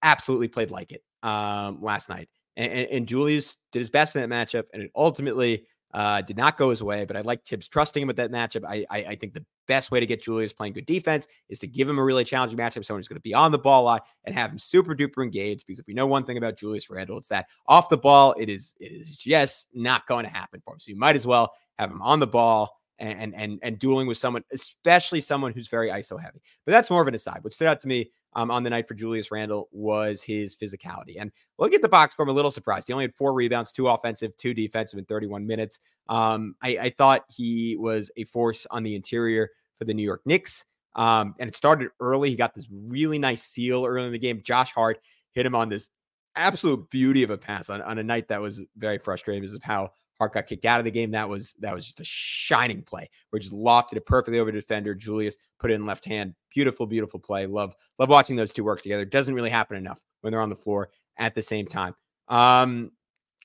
absolutely 0.02 0.50
played 0.50 0.72
like 0.72 0.92
it 0.92 1.04
um, 1.24 1.82
last 1.82 2.10
night. 2.10 2.30
And, 2.56 2.72
and, 2.72 2.88
and 2.90 3.08
Julius 3.08 3.56
did 3.72 3.80
his 3.80 3.90
best 3.90 4.16
in 4.16 4.30
that 4.30 4.36
matchup, 4.36 4.66
and 4.74 4.84
it 4.84 4.92
ultimately 4.96 5.66
uh, 5.94 6.22
did 6.22 6.38
not 6.38 6.58
go 6.58 6.72
his 6.72 6.82
way, 6.82 7.06
but 7.06 7.16
I 7.16 7.22
like 7.22 7.46
Thibs 7.46 7.68
trusting 7.68 8.02
him 8.02 8.08
with 8.08 8.18
that 8.18 8.32
matchup. 8.32 8.64
I, 8.68 8.86
I, 8.90 8.98
I 9.10 9.16
think 9.16 9.34
the 9.34 9.46
best 9.68 9.92
way 9.92 10.00
to 10.00 10.06
get 10.06 10.24
Julius 10.24 10.52
playing 10.52 10.74
good 10.74 10.86
defense 10.86 11.28
is 11.50 11.60
to 11.60 11.68
give 11.68 11.88
him 11.88 12.00
a 12.00 12.04
really 12.04 12.24
challenging 12.24 12.58
matchup, 12.58 12.84
someone 12.84 13.00
who's 13.00 13.08
going 13.08 13.18
to 13.18 13.22
be 13.22 13.34
on 13.34 13.52
the 13.52 13.60
ball 13.60 13.84
a 13.84 13.86
lot 13.86 14.06
and 14.26 14.34
have 14.34 14.52
him 14.52 14.60
super 14.60 14.96
duper 14.96 15.24
engaged. 15.24 15.66
Because 15.68 15.80
if 15.80 15.88
we 15.88 15.94
know 15.94 16.08
one 16.08 16.24
thing 16.24 16.38
about 16.38 16.58
Julius 16.58 16.90
Randle, 16.90 17.18
it's 17.18 17.28
that 17.28 17.48
off 17.68 17.90
the 17.90 17.98
ball, 17.98 18.34
it 18.40 18.50
is 18.50 18.76
it 18.80 18.92
is 18.92 19.16
just 19.16 19.68
not 19.74 20.08
going 20.08 20.26
to 20.26 20.32
happen 20.32 20.62
for 20.66 20.74
him. 20.74 20.80
So 20.80 20.90
you 20.90 20.98
might 20.98 21.16
as 21.16 21.28
well 21.28 21.54
have 21.78 21.92
him 21.92 22.02
on 22.02 22.20
the 22.20 22.28
ball 22.28 22.80
and 23.00 23.34
and 23.36 23.60
and 23.62 23.80
dueling 23.80 24.08
with 24.08 24.18
someone, 24.18 24.44
especially 24.52 25.20
someone 25.20 25.54
who's 25.54 25.68
very 25.68 25.90
ISO 25.90 26.22
heavy. 26.22 26.42
But 26.66 26.72
that's 26.72 26.90
more 26.90 27.02
of 27.02 27.08
an 27.08 27.16
aside. 27.16 27.44
What 27.44 27.54
stood 27.54 27.68
out 27.68 27.80
to 27.82 27.88
me 27.88 28.12
um, 28.36 28.52
on 28.52 28.64
the 28.64 28.70
night 28.70 28.88
for 28.88 28.94
Julius 28.94 29.32
Randle 29.32 29.70
was 29.72 30.22
his 30.22 30.56
physicality. 30.56 31.16
And 31.20 31.32
look 31.58 31.74
at 31.74 31.82
the 31.82 31.90
box 31.90 32.14
score, 32.14 32.24
I'm 32.24 32.30
a 32.30 32.34
little 32.34 32.52
surprised. 32.52 32.88
He 32.88 32.94
only 32.94 33.06
had 33.06 33.16
four 33.16 33.34
rebounds, 33.34 33.72
two 33.72 33.88
offensive, 33.88 34.36
two 34.38 34.54
defensive 34.54 35.00
in 35.00 35.06
31 35.06 35.46
minutes. 35.46 35.80
Um, 36.10 36.56
I, 36.62 36.78
I, 36.82 36.90
thought 36.98 37.26
he 37.30 37.78
was 37.78 38.12
a 38.18 38.26
force 38.26 38.66
on 38.72 38.84
the 38.84 38.96
interior 38.96 39.50
for 39.78 39.86
the 39.86 39.94
New 39.94 40.04
York 40.04 40.22
Knicks. 40.26 40.66
Um, 40.96 41.36
and 41.40 41.48
it 41.48 41.56
started 41.56 41.90
early. 42.00 42.30
He 42.30 42.36
got 42.36 42.54
this 42.54 42.68
really 42.72 43.20
nice 43.20 43.44
seal 43.44 43.86
early 43.86 44.08
in 44.08 44.12
the 44.12 44.20
game. 44.20 44.42
Josh 44.44 44.72
Hart 44.74 45.00
hit 45.32 45.46
him 45.46 45.56
on 45.56 45.70
this 45.70 45.90
absolute 46.36 46.90
beauty 46.90 47.24
of 47.24 47.30
a 47.30 47.38
pass 47.38 47.70
on, 47.70 47.82
on 47.82 47.98
a 47.98 48.04
night 48.04 48.28
that 48.28 48.42
was 48.42 48.62
very 48.78 48.98
frustrating 48.98 49.42
because 49.42 49.54
of 49.54 49.64
how 49.64 49.92
Hart 50.24 50.34
got 50.34 50.48
kicked 50.48 50.66
out 50.66 50.80
of 50.80 50.86
the 50.86 50.92
game. 50.92 51.12
That 51.12 51.28
was 51.28 51.54
that 51.60 51.76
was 51.76 51.86
just 51.86 52.00
a 52.00 52.06
shining 52.06 52.82
play 52.82 53.10
where 53.30 53.40
just 53.40 53.54
lofted 53.54 53.98
it 53.98 54.06
perfectly 54.06 54.40
over 54.40 54.52
the 54.52 54.60
defender. 54.60 54.96
Julius 54.96 55.38
put 55.60 55.70
it 55.70 55.76
in 55.76 55.86
left 55.86 56.06
hand. 56.06 56.34
Beautiful, 56.54 56.86
beautiful 56.86 57.20
play. 57.20 57.46
Love 57.46 57.76
love 58.00 58.10
watching 58.10 58.36
those 58.36 58.54
two 58.54 58.64
work 58.64 58.82
together. 58.82 59.04
Doesn't 59.04 59.36
really 59.36 59.50
happen 59.50 59.76
enough 59.76 60.00
when 60.22 60.32
they're 60.32 60.42
on 60.42 60.50
the 60.50 60.56
floor 60.56 60.90
at 61.18 61.36
the 61.36 61.42
same 61.42 61.68
time. 61.68 61.94
Um, 62.30 62.92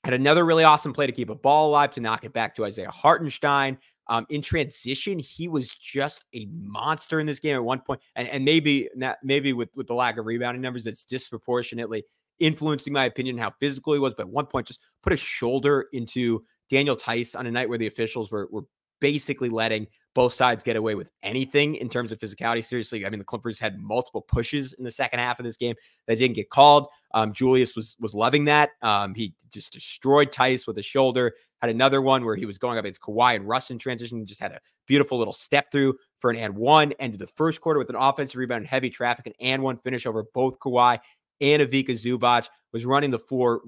had 0.05 0.13
another 0.13 0.45
really 0.45 0.63
awesome 0.63 0.93
play 0.93 1.05
to 1.05 1.11
keep 1.11 1.29
a 1.29 1.35
ball 1.35 1.69
alive 1.69 1.91
to 1.91 1.99
knock 1.99 2.23
it 2.23 2.31
back 2.31 2.55
to 2.55 2.65
Isaiah 2.65 2.89
Hartenstein. 2.89 3.77
Um, 4.07 4.25
in 4.29 4.41
transition, 4.41 5.19
he 5.19 5.47
was 5.49 5.69
just 5.69 6.25
a 6.33 6.47
monster 6.51 7.19
in 7.19 7.27
this 7.27 7.39
game 7.39 7.55
at 7.55 7.63
one 7.63 7.81
point, 7.81 7.99
and, 8.15 8.27
and 8.29 8.45
maybe 8.45 8.89
maybe 9.21 9.53
with 9.53 9.69
with 9.75 9.87
the 9.87 9.93
lack 9.93 10.17
of 10.17 10.25
rebounding 10.25 10.61
numbers, 10.61 10.85
that's 10.85 11.03
disproportionately 11.03 12.05
influencing 12.39 12.93
my 12.93 13.05
opinion 13.05 13.37
how 13.37 13.53
physical 13.59 13.93
he 13.93 13.99
was. 13.99 14.13
But 14.15 14.23
at 14.23 14.29
one 14.29 14.45
point, 14.45 14.67
just 14.67 14.79
put 15.03 15.13
a 15.13 15.17
shoulder 15.17 15.87
into 15.93 16.43
Daniel 16.69 16.95
Theis 16.95 17.35
on 17.35 17.47
a 17.47 17.51
night 17.51 17.69
where 17.69 17.77
the 17.77 17.87
officials 17.87 18.31
were, 18.31 18.47
were 18.51 18.65
basically 19.01 19.49
letting 19.49 19.87
both 20.13 20.33
sides 20.33 20.63
get 20.63 20.75
away 20.75 20.95
with 20.95 21.09
anything 21.23 21.75
in 21.75 21.89
terms 21.89 22.11
of 22.11 22.19
physicality. 22.19 22.63
Seriously, 22.63 23.05
I 23.05 23.09
mean, 23.09 23.19
the 23.19 23.25
Clippers 23.25 23.59
had 23.59 23.79
multiple 23.79 24.21
pushes 24.21 24.73
in 24.73 24.83
the 24.83 24.91
second 24.91 25.19
half 25.19 25.39
of 25.39 25.45
this 25.45 25.57
game 25.57 25.75
that 26.07 26.17
didn't 26.17 26.35
get 26.35 26.49
called. 26.49 26.87
Um, 27.13 27.33
Julius 27.33 27.75
was 27.75 27.95
was 27.99 28.13
loving 28.13 28.45
that. 28.45 28.71
Um, 28.81 29.15
he 29.15 29.33
just 29.51 29.73
destroyed 29.73 30.31
Theis 30.31 30.67
with 30.67 30.77
a 30.77 30.83
shoulder. 30.83 31.33
Had 31.61 31.69
another 31.69 32.01
one 32.01 32.23
where 32.23 32.35
he 32.35 32.45
was 32.45 32.57
going 32.57 32.77
up 32.77 32.85
against 32.85 33.01
Kawhi 33.01 33.35
and 33.35 33.47
Russ 33.47 33.69
in 33.69 33.77
transition. 33.77 34.25
Just 34.25 34.41
had 34.41 34.53
a 34.53 34.59
beautiful 34.87 35.17
little 35.17 35.33
step 35.33 35.71
through 35.71 35.95
for 36.19 36.29
an 36.29 36.37
and 36.37 36.55
one. 36.55 36.93
Ended 36.93 37.19
the 37.19 37.27
first 37.27 37.61
quarter 37.61 37.79
with 37.79 37.89
an 37.89 37.95
offensive 37.95 38.37
rebound 38.37 38.61
and 38.61 38.67
heavy 38.67 38.89
traffic, 38.89 39.27
an 39.27 39.33
and 39.39 39.61
one 39.61 39.77
finish 39.77 40.05
over 40.05 40.25
both 40.33 40.59
Kawhi 40.59 40.99
and 41.41 41.61
Ivica 41.61 41.93
Zubac. 41.93 42.47
Was 42.71 42.85
running 42.85 43.09
the 43.09 43.19
floor 43.19 43.61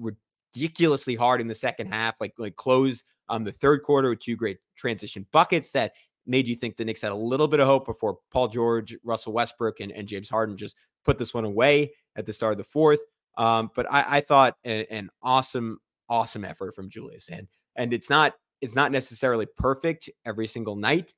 ridiculously 0.54 1.14
hard 1.14 1.40
in 1.40 1.48
the 1.48 1.54
second 1.54 1.86
half, 1.88 2.20
like 2.20 2.34
like 2.38 2.56
close 2.56 3.02
um 3.28 3.44
the 3.44 3.52
third 3.52 3.82
quarter 3.82 4.10
with 4.10 4.20
two 4.20 4.36
great 4.36 4.58
transition 4.76 5.26
buckets 5.32 5.70
that 5.72 5.92
made 6.26 6.46
you 6.46 6.54
think 6.54 6.76
the 6.76 6.84
Knicks 6.84 7.02
had 7.02 7.12
a 7.12 7.16
little 7.16 7.48
bit 7.48 7.60
of 7.60 7.66
hope 7.66 7.86
before 7.86 8.18
Paul 8.30 8.48
George, 8.48 8.96
Russell 9.02 9.32
Westbrook, 9.32 9.80
and, 9.80 9.90
and 9.92 10.06
James 10.06 10.30
Harden 10.30 10.56
just 10.56 10.76
put 11.04 11.18
this 11.18 11.34
one 11.34 11.44
away 11.44 11.92
at 12.16 12.26
the 12.26 12.32
start 12.32 12.52
of 12.52 12.58
the 12.58 12.64
fourth. 12.64 13.00
Um, 13.36 13.70
but 13.74 13.90
I, 13.90 14.18
I 14.18 14.20
thought 14.20 14.56
a, 14.64 14.86
an 14.92 15.10
awesome, 15.22 15.78
awesome 16.08 16.44
effort 16.44 16.74
from 16.74 16.90
Julius, 16.90 17.28
and 17.28 17.48
and 17.76 17.92
it's 17.92 18.10
not 18.10 18.34
it's 18.60 18.76
not 18.76 18.92
necessarily 18.92 19.46
perfect 19.46 20.08
every 20.24 20.46
single 20.46 20.76
night, 20.76 21.12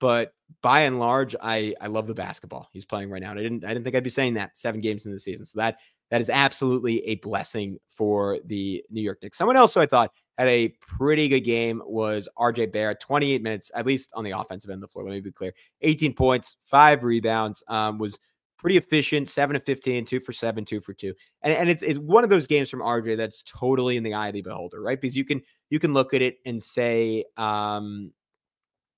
but 0.00 0.32
by 0.62 0.80
and 0.80 0.98
large, 0.98 1.36
I 1.40 1.74
I 1.80 1.86
love 1.86 2.06
the 2.06 2.14
basketball 2.14 2.68
he's 2.72 2.84
playing 2.84 3.10
right 3.10 3.22
now. 3.22 3.30
And 3.30 3.38
I 3.38 3.42
didn't 3.42 3.64
I 3.64 3.68
didn't 3.68 3.84
think 3.84 3.96
I'd 3.96 4.04
be 4.04 4.10
saying 4.10 4.34
that 4.34 4.58
seven 4.58 4.80
games 4.80 5.06
in 5.06 5.12
the 5.12 5.20
season. 5.20 5.46
So 5.46 5.58
that 5.60 5.78
that 6.10 6.20
is 6.20 6.30
absolutely 6.30 7.06
a 7.06 7.16
blessing 7.16 7.78
for 7.94 8.38
the 8.46 8.84
New 8.90 9.00
York 9.00 9.18
Knicks. 9.22 9.38
Someone 9.38 9.56
else 9.56 9.74
who 9.74 9.80
I 9.80 9.86
thought 9.86 10.12
had 10.38 10.48
a 10.48 10.68
pretty 10.80 11.28
good 11.28 11.40
game 11.40 11.82
was 11.84 12.28
RJ 12.38 12.72
Barrett, 12.72 13.00
28 13.00 13.42
minutes, 13.42 13.70
at 13.74 13.86
least 13.86 14.10
on 14.14 14.24
the 14.24 14.32
offensive 14.32 14.70
end 14.70 14.82
of 14.82 14.88
the 14.88 14.92
floor. 14.92 15.04
Let 15.04 15.12
me 15.12 15.20
be 15.20 15.32
clear 15.32 15.52
18 15.82 16.14
points, 16.14 16.56
five 16.64 17.04
rebounds, 17.04 17.62
um, 17.68 17.98
was 17.98 18.18
pretty 18.58 18.76
efficient, 18.76 19.28
seven 19.28 19.54
to 19.54 19.60
15, 19.60 20.04
two 20.04 20.20
for 20.20 20.32
seven, 20.32 20.64
two 20.64 20.80
for 20.80 20.92
two. 20.92 21.14
And, 21.42 21.54
and 21.54 21.70
it's, 21.70 21.82
it's 21.82 21.98
one 21.98 22.24
of 22.24 22.30
those 22.30 22.46
games 22.46 22.68
from 22.68 22.80
RJ 22.80 23.16
that's 23.16 23.42
totally 23.42 23.96
in 23.96 24.02
the 24.02 24.14
eye 24.14 24.28
of 24.28 24.34
the 24.34 24.42
beholder, 24.42 24.82
right? 24.82 25.00
Because 25.00 25.16
you 25.16 25.24
can 25.24 25.40
you 25.70 25.78
can 25.78 25.94
look 25.94 26.12
at 26.14 26.22
it 26.22 26.38
and 26.44 26.62
say, 26.62 27.24
um, 27.36 28.12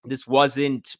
this 0.04 0.26
wasn't 0.26 0.96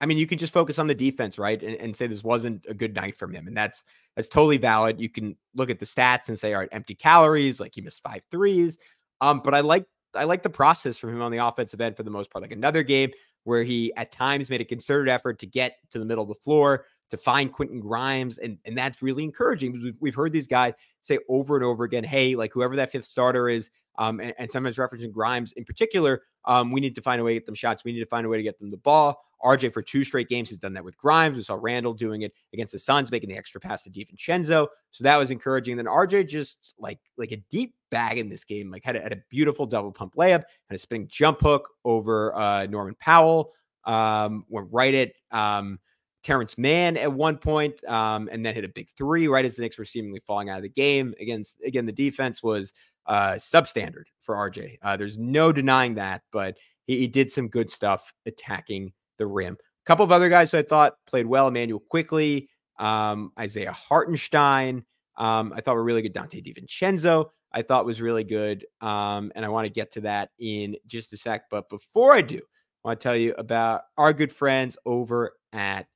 I 0.00 0.06
mean, 0.06 0.18
you 0.18 0.26
can 0.26 0.38
just 0.38 0.52
focus 0.52 0.78
on 0.78 0.86
the 0.86 0.94
defense, 0.94 1.38
right? 1.38 1.62
And, 1.62 1.76
and, 1.76 1.96
say 1.96 2.06
this 2.06 2.22
wasn't 2.22 2.64
a 2.68 2.74
good 2.74 2.94
night 2.94 3.16
from 3.16 3.32
him. 3.32 3.46
And 3.46 3.56
that's 3.56 3.82
that's 4.14 4.28
totally 4.28 4.58
valid. 4.58 5.00
You 5.00 5.08
can 5.08 5.36
look 5.54 5.70
at 5.70 5.78
the 5.78 5.86
stats 5.86 6.28
and 6.28 6.38
say, 6.38 6.52
all 6.52 6.60
right, 6.60 6.68
empty 6.72 6.94
calories, 6.94 7.60
like 7.60 7.74
he 7.74 7.80
missed 7.80 8.02
five 8.02 8.22
threes. 8.30 8.76
Um, 9.20 9.40
but 9.42 9.54
I 9.54 9.60
like 9.60 9.86
I 10.14 10.24
like 10.24 10.42
the 10.42 10.50
process 10.50 10.98
from 10.98 11.10
him 11.10 11.22
on 11.22 11.32
the 11.32 11.38
offensive 11.38 11.80
end 11.80 11.96
for 11.96 12.02
the 12.02 12.10
most 12.10 12.30
part. 12.30 12.42
Like 12.42 12.52
another 12.52 12.82
game 12.82 13.10
where 13.44 13.62
he 13.62 13.92
at 13.96 14.12
times 14.12 14.50
made 14.50 14.60
a 14.60 14.64
concerted 14.64 15.08
effort 15.08 15.38
to 15.38 15.46
get 15.46 15.76
to 15.90 15.98
the 15.98 16.04
middle 16.04 16.22
of 16.22 16.28
the 16.28 16.34
floor, 16.34 16.84
to 17.10 17.16
find 17.16 17.52
Quentin 17.52 17.80
Grimes, 17.80 18.38
and 18.38 18.58
and 18.64 18.76
that's 18.76 19.02
really 19.02 19.24
encouraging. 19.24 19.94
We've 20.00 20.14
heard 20.14 20.32
these 20.32 20.46
guys 20.46 20.74
say 21.02 21.18
over 21.28 21.56
and 21.56 21.64
over 21.64 21.84
again, 21.84 22.04
"Hey, 22.04 22.34
like 22.34 22.52
whoever 22.52 22.76
that 22.76 22.90
fifth 22.90 23.04
starter 23.04 23.48
is, 23.48 23.70
um, 23.98 24.20
and, 24.20 24.34
and 24.38 24.50
sometimes 24.50 24.76
referencing 24.76 25.12
Grimes 25.12 25.52
in 25.52 25.64
particular, 25.64 26.22
um, 26.44 26.72
we 26.72 26.80
need 26.80 26.94
to 26.94 27.02
find 27.02 27.20
a 27.20 27.24
way 27.24 27.34
to 27.34 27.40
get 27.40 27.46
them 27.46 27.54
shots. 27.54 27.84
We 27.84 27.92
need 27.92 28.00
to 28.00 28.06
find 28.06 28.26
a 28.26 28.28
way 28.28 28.36
to 28.36 28.42
get 28.42 28.58
them 28.58 28.70
the 28.70 28.76
ball. 28.76 29.22
RJ 29.44 29.72
for 29.72 29.82
two 29.82 30.02
straight 30.02 30.28
games 30.28 30.48
has 30.48 30.58
done 30.58 30.72
that 30.74 30.84
with 30.84 30.96
Grimes. 30.96 31.36
We 31.36 31.42
saw 31.42 31.58
Randle 31.60 31.92
doing 31.92 32.22
it 32.22 32.32
against 32.52 32.72
the 32.72 32.78
Suns, 32.78 33.10
making 33.10 33.28
the 33.28 33.36
extra 33.36 33.60
pass 33.60 33.82
to 33.82 33.90
DiVincenzo. 33.90 34.66
So 34.92 35.04
that 35.04 35.16
was 35.16 35.30
encouraging. 35.30 35.76
Then 35.76 35.86
RJ 35.86 36.28
just 36.28 36.74
like 36.78 36.98
like 37.16 37.32
a 37.32 37.36
deep 37.50 37.74
bag 37.90 38.18
in 38.18 38.28
this 38.28 38.44
game, 38.44 38.70
like 38.70 38.84
had 38.84 38.96
a, 38.96 39.00
had 39.00 39.12
a 39.12 39.22
beautiful 39.30 39.66
double 39.66 39.92
pump 39.92 40.14
layup, 40.14 40.42
had 40.68 40.74
a 40.74 40.78
spinning 40.78 41.08
jump 41.08 41.40
hook 41.40 41.68
over 41.84 42.34
uh, 42.36 42.66
Norman 42.66 42.96
Powell. 42.98 43.52
Um, 43.84 44.44
went 44.48 44.66
right 44.72 44.94
at 44.94 45.12
um, 45.30 45.78
Terance 46.26 46.58
Mann 46.58 46.96
at 46.96 47.12
one 47.12 47.38
point, 47.38 47.84
um, 47.84 48.28
and 48.32 48.44
then 48.44 48.52
hit 48.52 48.64
a 48.64 48.68
big 48.68 48.88
three 48.90 49.28
right 49.28 49.44
as 49.44 49.54
the 49.54 49.62
Knicks 49.62 49.78
were 49.78 49.84
seemingly 49.84 50.18
falling 50.26 50.50
out 50.50 50.56
of 50.56 50.64
the 50.64 50.68
game. 50.68 51.14
Against 51.20 51.56
again, 51.64 51.86
the 51.86 51.92
defense 51.92 52.42
was 52.42 52.72
uh, 53.06 53.34
substandard 53.34 54.06
for 54.20 54.34
RJ. 54.34 54.78
Uh, 54.82 54.96
there's 54.96 55.16
no 55.18 55.52
denying 55.52 55.94
that, 55.94 56.22
but 56.32 56.56
he, 56.88 56.98
he, 56.98 57.06
did 57.06 57.30
some 57.30 57.46
good 57.46 57.70
stuff 57.70 58.12
attacking 58.26 58.92
the 59.18 59.26
rim. 59.26 59.54
A 59.54 59.86
couple 59.86 60.04
of 60.04 60.10
other 60.10 60.28
guys 60.28 60.52
I 60.52 60.62
thought 60.62 60.94
played 61.06 61.26
well. 61.26 61.46
Immanuel 61.46 61.80
Quickley, 61.88 62.48
um, 62.80 63.30
Isaiah 63.38 63.70
Hartenstein. 63.70 64.84
Um, 65.16 65.52
I 65.54 65.60
thought 65.60 65.76
were 65.76 65.84
really 65.84 66.02
good. 66.02 66.12
Donte 66.12 66.44
DiVincenzo, 66.44 67.26
I 67.52 67.62
thought 67.62 67.86
was 67.86 68.02
really 68.02 68.24
good. 68.24 68.66
Um, 68.80 69.30
and 69.36 69.44
I 69.44 69.48
want 69.48 69.66
to 69.66 69.72
get 69.72 69.92
to 69.92 70.00
that 70.00 70.30
in 70.40 70.76
just 70.88 71.12
a 71.12 71.16
sec. 71.16 71.44
But 71.52 71.68
before 71.68 72.14
I 72.14 72.22
do, 72.22 72.38
I 72.38 72.88
want 72.88 73.00
to 73.00 73.04
tell 73.04 73.16
you 73.16 73.32
about 73.38 73.82
our 73.96 74.12
good 74.12 74.32
friends 74.32 74.76
over 74.84 75.36
at 75.52 75.86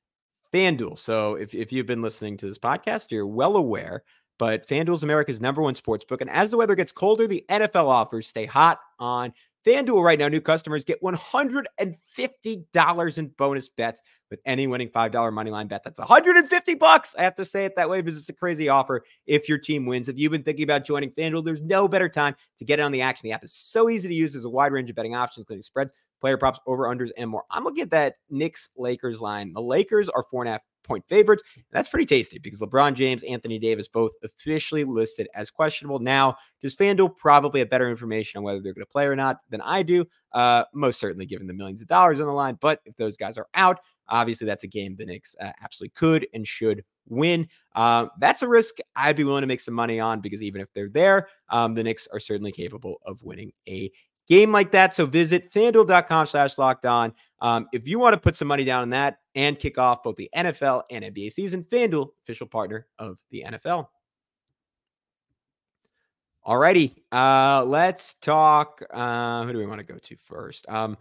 FanDuel. 0.53 0.97
So 0.97 1.35
if, 1.35 1.53
if 1.53 1.71
you've 1.71 1.85
been 1.85 2.01
listening 2.01 2.37
to 2.37 2.47
this 2.47 2.59
podcast, 2.59 3.11
you're 3.11 3.27
well 3.27 3.55
aware 3.55 4.03
but 4.41 4.67
FanDuel 4.67 4.95
is 4.95 5.03
America's 5.03 5.39
number 5.39 5.61
one 5.61 5.75
sports 5.75 6.03
book. 6.03 6.19
And 6.19 6.29
as 6.31 6.49
the 6.49 6.57
weather 6.57 6.73
gets 6.73 6.91
colder, 6.91 7.27
the 7.27 7.45
NFL 7.47 7.85
offers 7.85 8.25
stay 8.25 8.47
hot 8.47 8.79
on 8.97 9.33
FanDuel 9.63 10.03
right 10.03 10.17
now. 10.17 10.29
New 10.29 10.41
customers 10.41 10.83
get 10.83 10.99
$150 11.03 13.17
in 13.19 13.27
bonus 13.37 13.69
bets 13.69 14.01
with 14.31 14.39
any 14.43 14.65
winning 14.65 14.89
$5 14.89 15.31
money 15.31 15.51
line 15.51 15.67
bet. 15.67 15.83
That's 15.83 15.99
150 15.99 16.73
bucks. 16.73 17.13
I 17.19 17.21
have 17.21 17.35
to 17.35 17.45
say 17.45 17.65
it 17.65 17.75
that 17.75 17.87
way 17.87 18.01
because 18.01 18.17
it's 18.17 18.29
a 18.29 18.33
crazy 18.33 18.67
offer 18.67 19.03
if 19.27 19.47
your 19.47 19.59
team 19.59 19.85
wins. 19.85 20.09
If 20.09 20.17
you've 20.17 20.31
been 20.31 20.41
thinking 20.41 20.63
about 20.63 20.85
joining 20.85 21.11
FanDuel, 21.11 21.45
there's 21.45 21.61
no 21.61 21.87
better 21.87 22.09
time 22.09 22.35
to 22.57 22.65
get 22.65 22.79
in 22.79 22.85
on 22.85 22.91
the 22.91 23.03
action. 23.03 23.27
The 23.27 23.33
app 23.33 23.43
is 23.43 23.53
so 23.53 23.91
easy 23.91 24.09
to 24.09 24.15
use. 24.15 24.33
There's 24.33 24.45
a 24.45 24.49
wide 24.49 24.71
range 24.71 24.89
of 24.89 24.95
betting 24.95 25.13
options, 25.13 25.43
including 25.43 25.61
spreads, 25.61 25.93
player 26.21 26.37
props, 26.37 26.59
over 26.67 26.83
unders, 26.83 27.09
and 27.17 27.29
more. 27.29 27.43
I'm 27.51 27.63
looking 27.63 27.81
at 27.81 27.91
that 27.91 28.15
Knicks 28.29 28.69
Lakers 28.77 29.19
line. 29.19 29.51
The 29.53 29.61
Lakers 29.61 30.07
are 30.07 30.23
four 30.29 30.43
and 30.43 30.49
a 30.49 30.51
half 30.53 30.61
point 30.83 31.03
favorites. 31.07 31.43
That's 31.71 31.89
pretty 31.89 32.05
tasty 32.05 32.39
because 32.39 32.59
LeBron 32.59 32.93
James, 32.93 33.23
Anthony 33.23 33.59
Davis, 33.59 33.87
both 33.87 34.11
officially 34.23 34.83
listed 34.83 35.27
as 35.35 35.49
questionable. 35.49 35.99
Now, 35.99 36.35
does 36.61 36.75
FanDuel 36.75 37.17
probably 37.17 37.59
have 37.59 37.69
better 37.69 37.89
information 37.89 38.39
on 38.39 38.43
whether 38.43 38.61
they're 38.61 38.73
going 38.73 38.85
to 38.85 38.91
play 38.91 39.05
or 39.05 39.15
not 39.15 39.37
than 39.49 39.61
I 39.61 39.83
do? 39.83 40.05
Uh, 40.33 40.63
most 40.73 40.99
certainly, 40.99 41.25
given 41.25 41.47
the 41.47 41.53
millions 41.53 41.81
of 41.81 41.87
dollars 41.87 42.19
on 42.19 42.27
the 42.27 42.33
line. 42.33 42.57
But 42.59 42.79
if 42.85 42.95
those 42.97 43.17
guys 43.17 43.37
are 43.37 43.47
out, 43.53 43.79
obviously 44.07 44.45
that's 44.45 44.63
a 44.63 44.67
game 44.67 44.95
the 44.95 45.05
Knicks 45.05 45.35
uh, 45.41 45.51
absolutely 45.61 45.93
could 45.95 46.27
and 46.33 46.47
should 46.47 46.83
win. 47.07 47.47
Uh, 47.75 48.07
that's 48.19 48.41
a 48.41 48.47
risk 48.47 48.75
I'd 48.95 49.15
be 49.15 49.23
willing 49.23 49.41
to 49.41 49.47
make 49.47 49.59
some 49.59 49.73
money 49.73 49.99
on 49.99 50.21
because 50.21 50.41
even 50.41 50.61
if 50.61 50.71
they're 50.73 50.89
there, 50.89 51.29
um, 51.49 51.73
the 51.73 51.83
Knicks 51.83 52.07
are 52.11 52.19
certainly 52.19 52.51
capable 52.51 53.01
of 53.05 53.21
winning 53.23 53.51
a 53.67 53.91
game 54.27 54.51
like 54.51 54.71
that. 54.71 54.95
So 54.95 55.05
visit 55.05 55.51
fanduel.com 55.51 56.27
slash 56.27 56.57
locked 56.57 56.85
on. 56.85 57.13
Um, 57.39 57.67
if 57.73 57.87
you 57.87 57.99
want 57.99 58.13
to 58.13 58.19
put 58.19 58.35
some 58.35 58.47
money 58.47 58.63
down 58.63 58.83
on 58.83 58.89
that 58.91 59.17
and 59.35 59.57
kick 59.57 59.77
off 59.77 60.03
both 60.03 60.15
the 60.15 60.29
NFL 60.35 60.83
and 60.89 61.03
NBA 61.03 61.31
season, 61.31 61.63
FanDuel, 61.63 62.09
official 62.23 62.47
partner 62.47 62.87
of 62.99 63.17
the 63.31 63.43
NFL. 63.47 63.87
Alrighty, 66.45 66.95
uh, 67.11 67.63
let's 67.65 68.15
talk. 68.15 68.81
Uh, 68.91 69.45
who 69.45 69.53
do 69.53 69.59
we 69.59 69.65
want 69.65 69.79
to 69.79 69.85
go 69.85 69.99
to 69.99 70.15
first? 70.17 70.67
Um, 70.69 70.97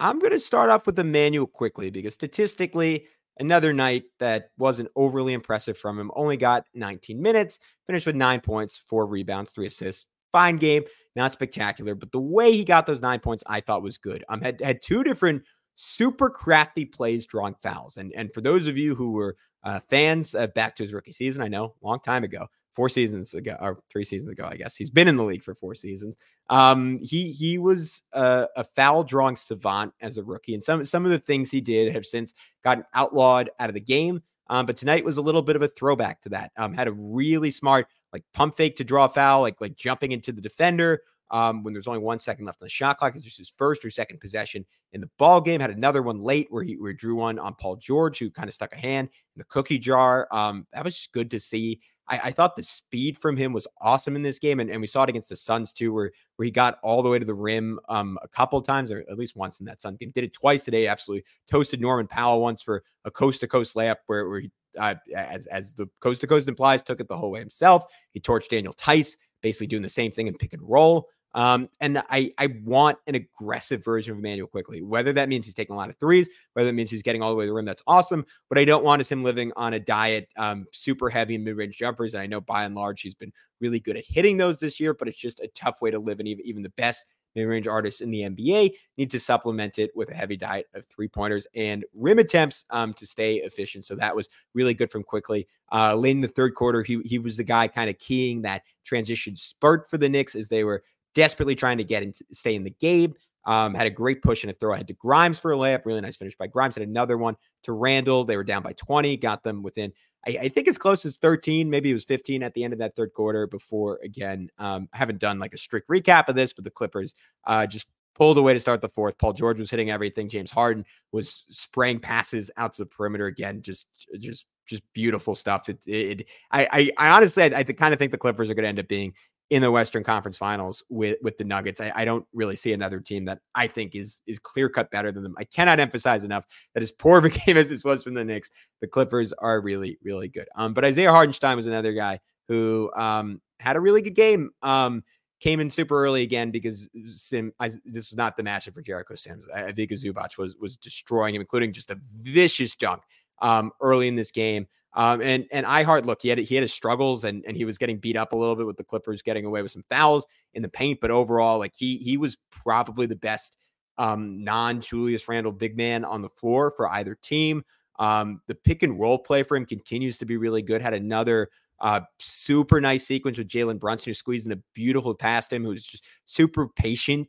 I'm 0.00 0.18
going 0.18 0.32
to 0.32 0.40
start 0.40 0.70
off 0.70 0.86
with 0.86 0.98
Immanuel 0.98 1.46
Quickley 1.46 1.90
because 1.90 2.14
statistically, 2.14 3.06
another 3.38 3.72
night 3.72 4.04
that 4.18 4.50
wasn't 4.58 4.88
overly 4.96 5.34
impressive 5.34 5.78
from 5.78 5.98
him. 5.98 6.10
Only 6.14 6.36
got 6.36 6.66
19 6.74 7.22
minutes, 7.22 7.60
finished 7.86 8.06
with 8.06 8.16
nine 8.16 8.40
points, 8.40 8.76
four 8.88 9.06
rebounds, 9.06 9.52
three 9.52 9.66
assists, 9.66 10.08
fine 10.32 10.56
game, 10.56 10.84
not 11.14 11.32
spectacular, 11.32 11.94
but 11.94 12.12
the 12.12 12.20
way 12.20 12.52
he 12.52 12.64
got 12.64 12.86
those 12.86 13.00
nine 13.00 13.20
points, 13.20 13.44
I 13.46 13.60
thought 13.60 13.82
was 13.82 13.98
good. 13.98 14.24
Um, 14.28 14.40
had 14.40 14.60
had 14.60 14.82
two 14.82 15.04
different 15.04 15.42
super 15.74 16.30
crafty 16.30 16.84
plays 16.84 17.26
drawing 17.26 17.54
fouls, 17.62 17.96
and 17.96 18.12
and 18.16 18.32
for 18.32 18.40
those 18.40 18.66
of 18.66 18.76
you 18.76 18.94
who 18.94 19.12
were 19.12 19.36
uh, 19.64 19.80
fans 19.90 20.34
uh, 20.34 20.48
back 20.48 20.74
to 20.76 20.82
his 20.82 20.92
rookie 20.92 21.12
season, 21.12 21.42
I 21.42 21.48
know 21.48 21.74
long 21.82 22.00
time 22.00 22.24
ago, 22.24 22.48
four 22.72 22.88
seasons 22.88 23.34
ago 23.34 23.56
or 23.60 23.80
three 23.90 24.04
seasons 24.04 24.30
ago, 24.30 24.48
I 24.50 24.56
guess 24.56 24.76
he's 24.76 24.90
been 24.90 25.08
in 25.08 25.16
the 25.16 25.24
league 25.24 25.42
for 25.42 25.54
four 25.54 25.74
seasons. 25.74 26.16
Um, 26.50 26.98
he 27.02 27.30
he 27.30 27.58
was 27.58 28.02
a, 28.12 28.48
a 28.56 28.64
foul 28.64 29.04
drawing 29.04 29.36
savant 29.36 29.92
as 30.00 30.18
a 30.18 30.24
rookie, 30.24 30.54
and 30.54 30.62
some 30.62 30.84
some 30.84 31.04
of 31.04 31.10
the 31.10 31.18
things 31.18 31.50
he 31.50 31.60
did 31.60 31.92
have 31.92 32.06
since 32.06 32.34
gotten 32.64 32.84
outlawed 32.94 33.50
out 33.58 33.70
of 33.70 33.74
the 33.74 33.80
game. 33.80 34.22
Um, 34.48 34.66
but 34.66 34.76
tonight 34.76 35.04
was 35.04 35.16
a 35.16 35.22
little 35.22 35.40
bit 35.40 35.56
of 35.56 35.62
a 35.62 35.68
throwback 35.68 36.20
to 36.22 36.28
that. 36.30 36.52
Um, 36.56 36.74
had 36.74 36.88
a 36.88 36.92
really 36.92 37.50
smart 37.50 37.86
like 38.12 38.24
pump 38.34 38.56
fake 38.56 38.76
to 38.76 38.84
draw 38.84 39.04
a 39.04 39.08
foul, 39.08 39.42
like 39.42 39.60
like 39.60 39.76
jumping 39.76 40.12
into 40.12 40.32
the 40.32 40.40
defender. 40.40 41.02
Um, 41.30 41.62
when 41.62 41.72
there's 41.72 41.86
only 41.86 42.00
one 42.00 42.18
second 42.18 42.44
left 42.44 42.60
on 42.60 42.66
the 42.66 42.70
shot 42.70 42.98
clock, 42.98 43.14
it's 43.14 43.24
just 43.24 43.38
his 43.38 43.52
first 43.56 43.84
or 43.86 43.90
second 43.90 44.20
possession 44.20 44.66
in 44.92 45.00
the 45.00 45.08
ball 45.18 45.40
game. 45.40 45.60
Had 45.62 45.70
another 45.70 46.02
one 46.02 46.20
late 46.20 46.48
where 46.50 46.62
he 46.62 46.74
where 46.74 46.90
he 46.90 46.96
drew 46.96 47.14
one 47.14 47.38
on 47.38 47.54
Paul 47.54 47.76
George, 47.76 48.18
who 48.18 48.30
kind 48.30 48.48
of 48.48 48.54
stuck 48.54 48.72
a 48.74 48.78
hand 48.78 49.08
in 49.34 49.38
the 49.38 49.44
cookie 49.44 49.78
jar. 49.78 50.28
Um, 50.30 50.66
that 50.72 50.84
was 50.84 50.94
just 50.94 51.12
good 51.12 51.30
to 51.30 51.40
see. 51.40 51.80
I, 52.12 52.20
I, 52.24 52.30
thought 52.30 52.56
the 52.56 52.62
speed 52.62 53.18
from 53.18 53.36
him 53.36 53.52
was 53.52 53.66
awesome 53.80 54.14
in 54.16 54.22
this 54.22 54.38
game, 54.38 54.60
and, 54.60 54.70
and 54.70 54.80
we 54.80 54.86
saw 54.86 55.02
it 55.02 55.08
against 55.08 55.30
the 55.30 55.36
Suns 55.36 55.72
too, 55.72 55.92
where 55.92 56.12
where 56.36 56.44
he 56.44 56.50
got 56.50 56.78
all 56.82 57.02
the 57.02 57.08
way 57.08 57.18
to 57.18 57.24
the 57.24 57.34
rim 57.34 57.80
um, 57.88 58.18
a 58.22 58.28
couple 58.28 58.60
times, 58.60 58.92
or 58.92 59.04
at 59.10 59.18
least 59.18 59.34
once 59.34 59.60
in 59.60 59.66
that 59.66 59.80
Suns 59.80 59.96
game. 59.96 60.12
Did 60.14 60.24
it 60.24 60.34
twice 60.34 60.62
today. 60.62 60.86
Absolutely 60.86 61.24
toasted 61.50 61.80
Norman 61.80 62.06
Powell 62.06 62.42
once 62.42 62.62
for 62.62 62.84
a 63.06 63.10
coast 63.10 63.40
to 63.40 63.48
coast 63.48 63.74
layup 63.74 63.96
where 64.06 64.28
where 64.28 64.40
he 64.40 64.50
uh, 64.78 64.94
as 65.14 65.46
as 65.46 65.72
the 65.72 65.88
coast 66.00 66.20
to 66.20 66.26
coast 66.26 66.48
implies, 66.48 66.82
took 66.82 67.00
it 67.00 67.08
the 67.08 67.16
whole 67.16 67.30
way 67.30 67.40
himself. 67.40 67.84
He 68.10 68.20
torched 68.20 68.48
Daniel 68.48 68.74
Theis, 68.74 69.16
basically 69.42 69.66
doing 69.66 69.82
the 69.82 69.88
same 69.88 70.12
thing 70.12 70.26
in 70.26 70.34
pick 70.34 70.52
and 70.52 70.62
roll. 70.62 71.08
Um, 71.34 71.68
and 71.80 71.98
I 72.10 72.32
I 72.38 72.48
want 72.64 72.98
an 73.06 73.14
aggressive 73.14 73.84
version 73.84 74.12
of 74.12 74.18
Immanuel 74.18 74.48
Quickley, 74.48 74.82
Whether 74.82 75.12
that 75.14 75.28
means 75.28 75.44
he's 75.44 75.54
taking 75.54 75.74
a 75.74 75.78
lot 75.78 75.88
of 75.88 75.96
threes, 75.96 76.28
whether 76.54 76.68
it 76.68 76.74
means 76.74 76.90
he's 76.90 77.02
getting 77.02 77.22
all 77.22 77.30
the 77.30 77.36
way 77.36 77.44
to 77.44 77.50
the 77.50 77.54
rim, 77.54 77.64
that's 77.64 77.82
awesome. 77.86 78.26
But 78.48 78.58
I 78.58 78.64
don't 78.64 78.84
want 78.84 79.00
is 79.00 79.10
him 79.10 79.24
living 79.24 79.52
on 79.56 79.74
a 79.74 79.80
diet 79.80 80.28
um, 80.36 80.66
super 80.72 81.08
heavy 81.08 81.38
mid 81.38 81.56
range 81.56 81.78
jumpers. 81.78 82.14
And 82.14 82.22
I 82.22 82.26
know 82.26 82.40
by 82.40 82.64
and 82.64 82.74
large 82.74 83.00
he's 83.00 83.14
been 83.14 83.32
really 83.60 83.80
good 83.80 83.96
at 83.96 84.04
hitting 84.06 84.36
those 84.36 84.58
this 84.58 84.78
year, 84.78 84.92
but 84.94 85.08
it's 85.08 85.18
just 85.18 85.40
a 85.40 85.48
tough 85.48 85.80
way 85.80 85.90
to 85.90 85.98
live. 85.98 86.18
And 86.18 86.28
even 86.28 86.44
even 86.44 86.62
the 86.62 86.70
best 86.70 87.06
mid-range 87.34 87.66
artists 87.66 88.00
in 88.00 88.10
the 88.10 88.20
NBA 88.20 88.72
need 88.98 89.10
to 89.10 89.20
supplement 89.20 89.78
it 89.78 89.90
with 89.94 90.10
a 90.10 90.14
heavy 90.14 90.36
diet 90.36 90.66
of 90.74 90.84
three-pointers 90.86 91.46
and 91.54 91.84
rim 91.94 92.18
attempts 92.18 92.64
um, 92.70 92.92
to 92.94 93.06
stay 93.06 93.36
efficient. 93.36 93.84
So 93.84 93.94
that 93.96 94.14
was 94.14 94.28
really 94.54 94.74
good 94.74 94.90
from 94.90 95.02
Quickley. 95.02 95.48
Uh, 95.72 95.94
late 95.94 96.10
in 96.10 96.20
the 96.20 96.28
third 96.28 96.54
quarter, 96.54 96.82
he 96.82 97.00
he 97.04 97.18
was 97.18 97.36
the 97.36 97.44
guy 97.44 97.68
kind 97.68 97.88
of 97.88 97.98
keying 97.98 98.42
that 98.42 98.62
transition 98.84 99.36
spurt 99.36 99.88
for 99.88 99.98
the 99.98 100.08
Knicks 100.08 100.34
as 100.34 100.48
they 100.48 100.64
were 100.64 100.82
desperately 101.14 101.54
trying 101.54 101.78
to 101.78 101.84
get 101.84 102.02
and 102.02 102.14
stay 102.32 102.54
in 102.54 102.64
the 102.64 102.70
game. 102.70 103.14
Um, 103.44 103.74
had 103.74 103.88
a 103.88 103.90
great 103.90 104.22
push 104.22 104.44
and 104.44 104.50
a 104.50 104.54
throw 104.54 104.72
ahead 104.72 104.86
to 104.88 104.94
Grimes 104.94 105.38
for 105.38 105.52
a 105.52 105.56
layup. 105.56 105.84
Really 105.84 106.00
nice 106.00 106.16
finish 106.16 106.36
by 106.36 106.46
Grimes. 106.46 106.76
Had 106.76 106.86
another 106.86 107.18
one 107.18 107.36
to 107.64 107.72
Randle. 107.72 108.24
They 108.24 108.36
were 108.36 108.44
down 108.44 108.62
by 108.62 108.72
20, 108.74 109.16
got 109.16 109.42
them 109.42 109.62
within, 109.62 109.92
I, 110.26 110.38
I 110.42 110.48
think 110.48 110.68
as 110.68 110.78
close 110.78 111.04
as 111.04 111.16
13, 111.16 111.68
maybe 111.68 111.90
it 111.90 111.94
was 111.94 112.04
15 112.04 112.42
at 112.42 112.54
the 112.54 112.62
end 112.62 112.72
of 112.72 112.78
that 112.78 112.94
third 112.94 113.12
quarter 113.12 113.48
before, 113.48 113.98
again, 114.04 114.48
um, 114.58 114.88
I 114.92 114.98
haven't 114.98 115.18
done 115.18 115.40
like 115.40 115.54
a 115.54 115.58
strict 115.58 115.88
recap 115.88 116.28
of 116.28 116.36
this, 116.36 116.52
but 116.52 116.64
the 116.64 116.70
Clippers 116.70 117.16
uh, 117.44 117.66
just 117.66 117.86
pulled 118.14 118.38
away 118.38 118.54
to 118.54 118.60
start 118.60 118.80
the 118.80 118.88
fourth. 118.88 119.18
Paul 119.18 119.32
George 119.32 119.58
was 119.58 119.70
hitting 119.70 119.90
everything. 119.90 120.28
James 120.28 120.52
Harden 120.52 120.84
was 121.10 121.44
spraying 121.48 121.98
passes 121.98 122.50
out 122.56 122.74
to 122.74 122.82
the 122.82 122.86
perimeter 122.86 123.26
again. 123.26 123.60
Just, 123.62 123.88
just 124.20 124.46
just 124.66 124.82
beautiful 124.92 125.34
stuff. 125.34 125.68
It, 125.68 125.80
it 125.86 126.26
I, 126.50 126.66
I, 126.72 126.90
I 126.98 127.10
honestly, 127.10 127.42
I, 127.42 127.58
I 127.58 127.62
kind 127.64 127.92
of 127.92 127.98
think 127.98 128.12
the 128.12 128.18
Clippers 128.18 128.50
are 128.50 128.54
going 128.54 128.62
to 128.64 128.68
end 128.68 128.78
up 128.78 128.88
being 128.88 129.12
in 129.52 129.60
the 129.60 129.70
Western 129.70 130.02
Conference 130.02 130.38
Finals 130.38 130.82
with 130.88 131.18
with 131.20 131.36
the 131.36 131.44
Nuggets. 131.44 131.78
I, 131.78 131.92
I 131.94 132.06
don't 132.06 132.24
really 132.32 132.56
see 132.56 132.72
another 132.72 133.00
team 133.00 133.26
that 133.26 133.40
I 133.54 133.66
think 133.66 133.94
is 133.94 134.22
is 134.26 134.38
clear 134.38 134.70
cut 134.70 134.90
better 134.90 135.12
than 135.12 135.22
them. 135.22 135.34
I 135.36 135.44
cannot 135.44 135.78
emphasize 135.78 136.24
enough 136.24 136.46
that 136.72 136.82
as 136.82 136.90
poor 136.90 137.18
of 137.18 137.26
a 137.26 137.28
game 137.46 137.58
as 137.58 137.68
this 137.68 137.84
was 137.84 138.02
from 138.02 138.14
the 138.14 138.24
Knicks, 138.24 138.50
the 138.80 138.86
Clippers 138.86 139.34
are 139.34 139.60
really 139.60 139.98
really 140.02 140.28
good. 140.28 140.48
Um, 140.56 140.72
but 140.72 140.86
Isaiah 140.86 141.10
Hartenstein 141.10 141.54
was 141.54 141.66
another 141.66 141.92
guy 141.92 142.18
who 142.48 142.90
um 142.96 143.42
had 143.60 143.76
a 143.76 143.80
really 143.80 144.00
good 144.00 144.14
game. 144.14 144.52
Um, 144.62 145.04
came 145.38 145.60
in 145.60 145.68
super 145.68 146.02
early 146.02 146.22
again 146.22 146.50
because 146.50 146.88
Sim. 147.14 147.52
I, 147.60 147.68
this 147.84 148.10
was 148.10 148.16
not 148.16 148.38
the 148.38 148.42
matchup 148.42 148.72
for 148.72 148.80
Jericho 148.80 149.16
Sims. 149.16 149.48
Ivica 149.54 149.96
Zubac 149.96 150.38
was 150.38 150.56
was 150.56 150.78
destroying 150.78 151.34
him, 151.34 151.42
including 151.42 151.74
just 151.74 151.90
a 151.90 152.00
vicious 152.10 152.74
dunk 152.74 153.02
um, 153.42 153.70
early 153.82 154.08
in 154.08 154.16
this 154.16 154.30
game. 154.30 154.66
Um, 154.94 155.22
and 155.22 155.46
and 155.50 155.64
iHeart, 155.64 156.04
look, 156.04 156.20
he 156.22 156.28
had 156.28 156.38
he 156.38 156.54
had 156.54 156.62
his 156.62 156.72
struggles 156.72 157.24
and 157.24 157.44
and 157.46 157.56
he 157.56 157.64
was 157.64 157.78
getting 157.78 157.98
beat 157.98 158.16
up 158.16 158.32
a 158.32 158.36
little 158.36 158.56
bit 158.56 158.66
with 158.66 158.76
the 158.76 158.84
Clippers 158.84 159.22
getting 159.22 159.44
away 159.44 159.62
with 159.62 159.72
some 159.72 159.84
fouls 159.88 160.26
in 160.54 160.62
the 160.62 160.68
paint, 160.68 161.00
but 161.00 161.10
overall, 161.10 161.58
like 161.58 161.72
he 161.76 161.96
he 161.96 162.16
was 162.16 162.36
probably 162.50 163.06
the 163.06 163.16
best 163.16 163.56
um, 163.98 164.42
non 164.44 164.80
Julius 164.80 165.28
Randle 165.28 165.52
big 165.52 165.76
man 165.76 166.04
on 166.04 166.22
the 166.22 166.28
floor 166.28 166.72
for 166.76 166.90
either 166.90 167.16
team. 167.22 167.64
Um, 167.98 168.40
the 168.48 168.54
pick 168.54 168.82
and 168.82 168.98
roll 168.98 169.18
play 169.18 169.42
for 169.42 169.56
him 169.56 169.64
continues 169.66 170.18
to 170.18 170.26
be 170.26 170.36
really 170.36 170.62
good. 170.62 170.82
Had 170.82 170.94
another 170.94 171.48
uh, 171.80 172.00
super 172.20 172.80
nice 172.80 173.06
sequence 173.06 173.38
with 173.38 173.48
Jalen 173.48 173.80
Brunson, 173.80 174.10
who 174.10 174.14
squeezed 174.14 174.46
in 174.46 174.52
a 174.52 174.62
beautiful 174.74 175.14
past 175.14 175.52
him, 175.52 175.64
who's 175.64 175.84
just 175.84 176.04
super 176.24 176.68
patient, 176.68 177.28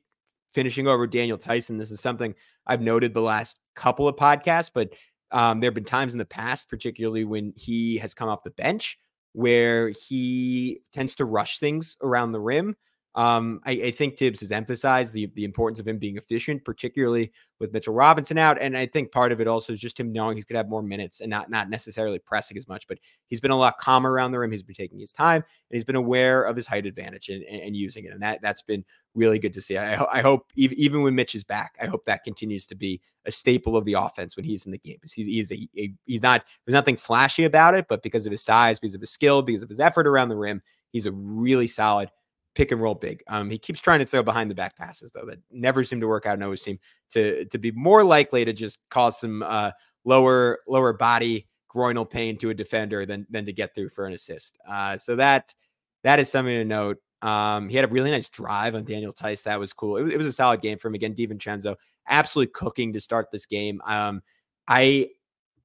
finishing 0.53 0.87
over 0.87 1.07
Daniel 1.07 1.37
Tyson. 1.37 1.77
This 1.77 1.91
is 1.91 1.99
something 1.99 2.33
I've 2.65 2.81
noted 2.81 3.13
the 3.13 3.21
last 3.21 3.59
couple 3.75 4.07
of 4.07 4.15
podcasts, 4.15 4.71
but 4.73 4.89
um, 5.33 5.59
there 5.59 5.67
have 5.67 5.73
been 5.73 5.83
times 5.83 6.13
in 6.13 6.19
the 6.19 6.25
past, 6.25 6.69
particularly 6.69 7.25
when 7.25 7.53
he 7.57 7.97
has 7.97 8.13
come 8.13 8.29
off 8.29 8.43
the 8.43 8.51
bench, 8.51 8.97
where 9.33 9.89
he 9.89 10.81
tends 10.93 11.15
to 11.15 11.25
rush 11.25 11.59
things 11.59 11.97
around 12.01 12.31
the 12.31 12.39
rim. 12.39 12.75
Um, 13.15 13.61
I, 13.63 13.71
I, 13.71 13.91
think 13.91 14.17
Thibs 14.17 14.39
has 14.39 14.51
emphasized 14.51 15.13
the 15.13 15.27
the 15.35 15.43
importance 15.43 15.79
of 15.79 15.87
him 15.87 15.99
being 15.99 16.17
efficient, 16.17 16.65
particularly 16.65 17.31
with 17.59 17.71
Mitchell 17.71 17.93
Robinson 17.93 18.39
out. 18.39 18.59
And 18.59 18.75
I 18.75 18.87
think 18.87 19.11
part 19.11 19.31
of 19.31 19.39
it 19.39 19.47
also 19.47 19.71
is 19.71 19.79
just 19.79 19.99
him 19.99 20.11
knowing 20.11 20.35
he's 20.35 20.45
going 20.45 20.55
to 20.55 20.59
have 20.59 20.69
more 20.69 20.81
minutes 20.81 21.21
and 21.21 21.29
not 21.29 21.47
not 21.51 21.69
necessarily 21.69 22.17
pressing 22.17 22.57
as 22.57 22.67
much. 22.67 22.87
But 22.87 22.97
he's 23.27 23.39
been 23.39 23.51
a 23.51 23.55
lot 23.55 23.77
calmer 23.77 24.11
around 24.11 24.31
the 24.31 24.39
rim. 24.39 24.51
He's 24.51 24.63
been 24.63 24.73
taking 24.73 24.99
his 24.99 25.13
time 25.13 25.43
and 25.43 25.75
he's 25.75 25.83
been 25.83 25.95
aware 25.95 26.43
of 26.43 26.55
his 26.55 26.65
height 26.65 26.87
advantage 26.87 27.29
and, 27.29 27.43
and 27.43 27.75
using 27.75 28.05
it. 28.05 28.13
And 28.13 28.21
that 28.23 28.41
that's 28.41 28.63
been 28.63 28.83
really 29.13 29.37
good 29.37 29.53
to 29.53 29.61
see. 29.61 29.77
I, 29.77 30.03
I 30.11 30.21
hope 30.21 30.51
even 30.55 31.03
when 31.03 31.13
Mitch 31.13 31.35
is 31.35 31.43
back, 31.43 31.75
I 31.79 31.85
hope 31.85 32.05
that 32.05 32.23
continues 32.23 32.65
to 32.65 32.75
be 32.75 32.99
a 33.25 33.31
staple 33.31 33.77
of 33.77 33.85
the 33.85 33.93
offense 33.93 34.35
when 34.35 34.45
he's 34.45 34.65
in 34.65 34.71
the 34.71 34.79
game. 34.79 34.97
He's 35.03 35.27
he's 35.27 35.51
a, 35.51 35.69
a, 35.77 35.93
he's 36.05 36.23
not 36.23 36.45
there's 36.65 36.73
nothing 36.73 36.97
flashy 36.97 37.43
about 37.43 37.75
it, 37.75 37.85
but 37.87 38.01
because 38.01 38.25
of 38.25 38.31
his 38.31 38.43
size, 38.43 38.79
because 38.79 38.95
of 38.95 39.01
his 39.01 39.11
skill, 39.11 39.43
because 39.43 39.61
of 39.61 39.69
his 39.69 39.79
effort 39.79 40.07
around 40.07 40.29
the 40.29 40.35
rim, 40.35 40.63
he's 40.91 41.05
a 41.05 41.11
really 41.11 41.67
solid 41.67 42.09
pick 42.55 42.71
and 42.71 42.81
roll 42.81 42.95
big. 42.95 43.23
Um, 43.27 43.49
he 43.49 43.57
keeps 43.57 43.79
trying 43.79 43.99
to 43.99 44.05
throw 44.05 44.23
behind 44.23 44.49
the 44.49 44.55
back 44.55 44.77
passes 44.77 45.11
though 45.11 45.25
that 45.25 45.39
never 45.51 45.83
seem 45.83 45.99
to 46.01 46.07
work 46.07 46.25
out 46.25 46.35
and 46.35 46.43
always 46.43 46.61
seem 46.61 46.79
to 47.11 47.45
to 47.45 47.57
be 47.57 47.71
more 47.71 48.03
likely 48.03 48.45
to 48.45 48.53
just 48.53 48.79
cause 48.89 49.19
some 49.19 49.43
uh, 49.43 49.71
lower 50.05 50.59
lower 50.67 50.93
body 50.93 51.47
groinal 51.73 52.09
pain 52.09 52.37
to 52.37 52.49
a 52.49 52.53
defender 52.53 53.05
than 53.05 53.25
than 53.29 53.45
to 53.45 53.53
get 53.53 53.73
through 53.73 53.89
for 53.89 54.05
an 54.05 54.13
assist. 54.13 54.57
Uh, 54.67 54.97
so 54.97 55.15
that 55.15 55.53
that 56.03 56.19
is 56.19 56.29
something 56.29 56.55
to 56.55 56.65
note. 56.65 56.97
Um, 57.21 57.69
he 57.69 57.77
had 57.77 57.85
a 57.85 57.87
really 57.87 58.11
nice 58.11 58.27
drive 58.27 58.75
on 58.75 58.83
Daniel 58.83 59.13
Theis. 59.13 59.43
That 59.43 59.59
was 59.59 59.71
cool. 59.71 59.95
It, 59.97 60.09
it 60.09 60.17
was 60.17 60.25
a 60.25 60.31
solid 60.31 60.61
game 60.61 60.77
for 60.77 60.89
him. 60.89 60.95
Again, 60.95 61.15
DiVincenzo 61.15 61.75
absolutely 62.07 62.51
cooking 62.51 62.91
to 62.93 62.99
start 62.99 63.31
this 63.31 63.45
game. 63.45 63.81
Um, 63.85 64.21
I 64.67 65.09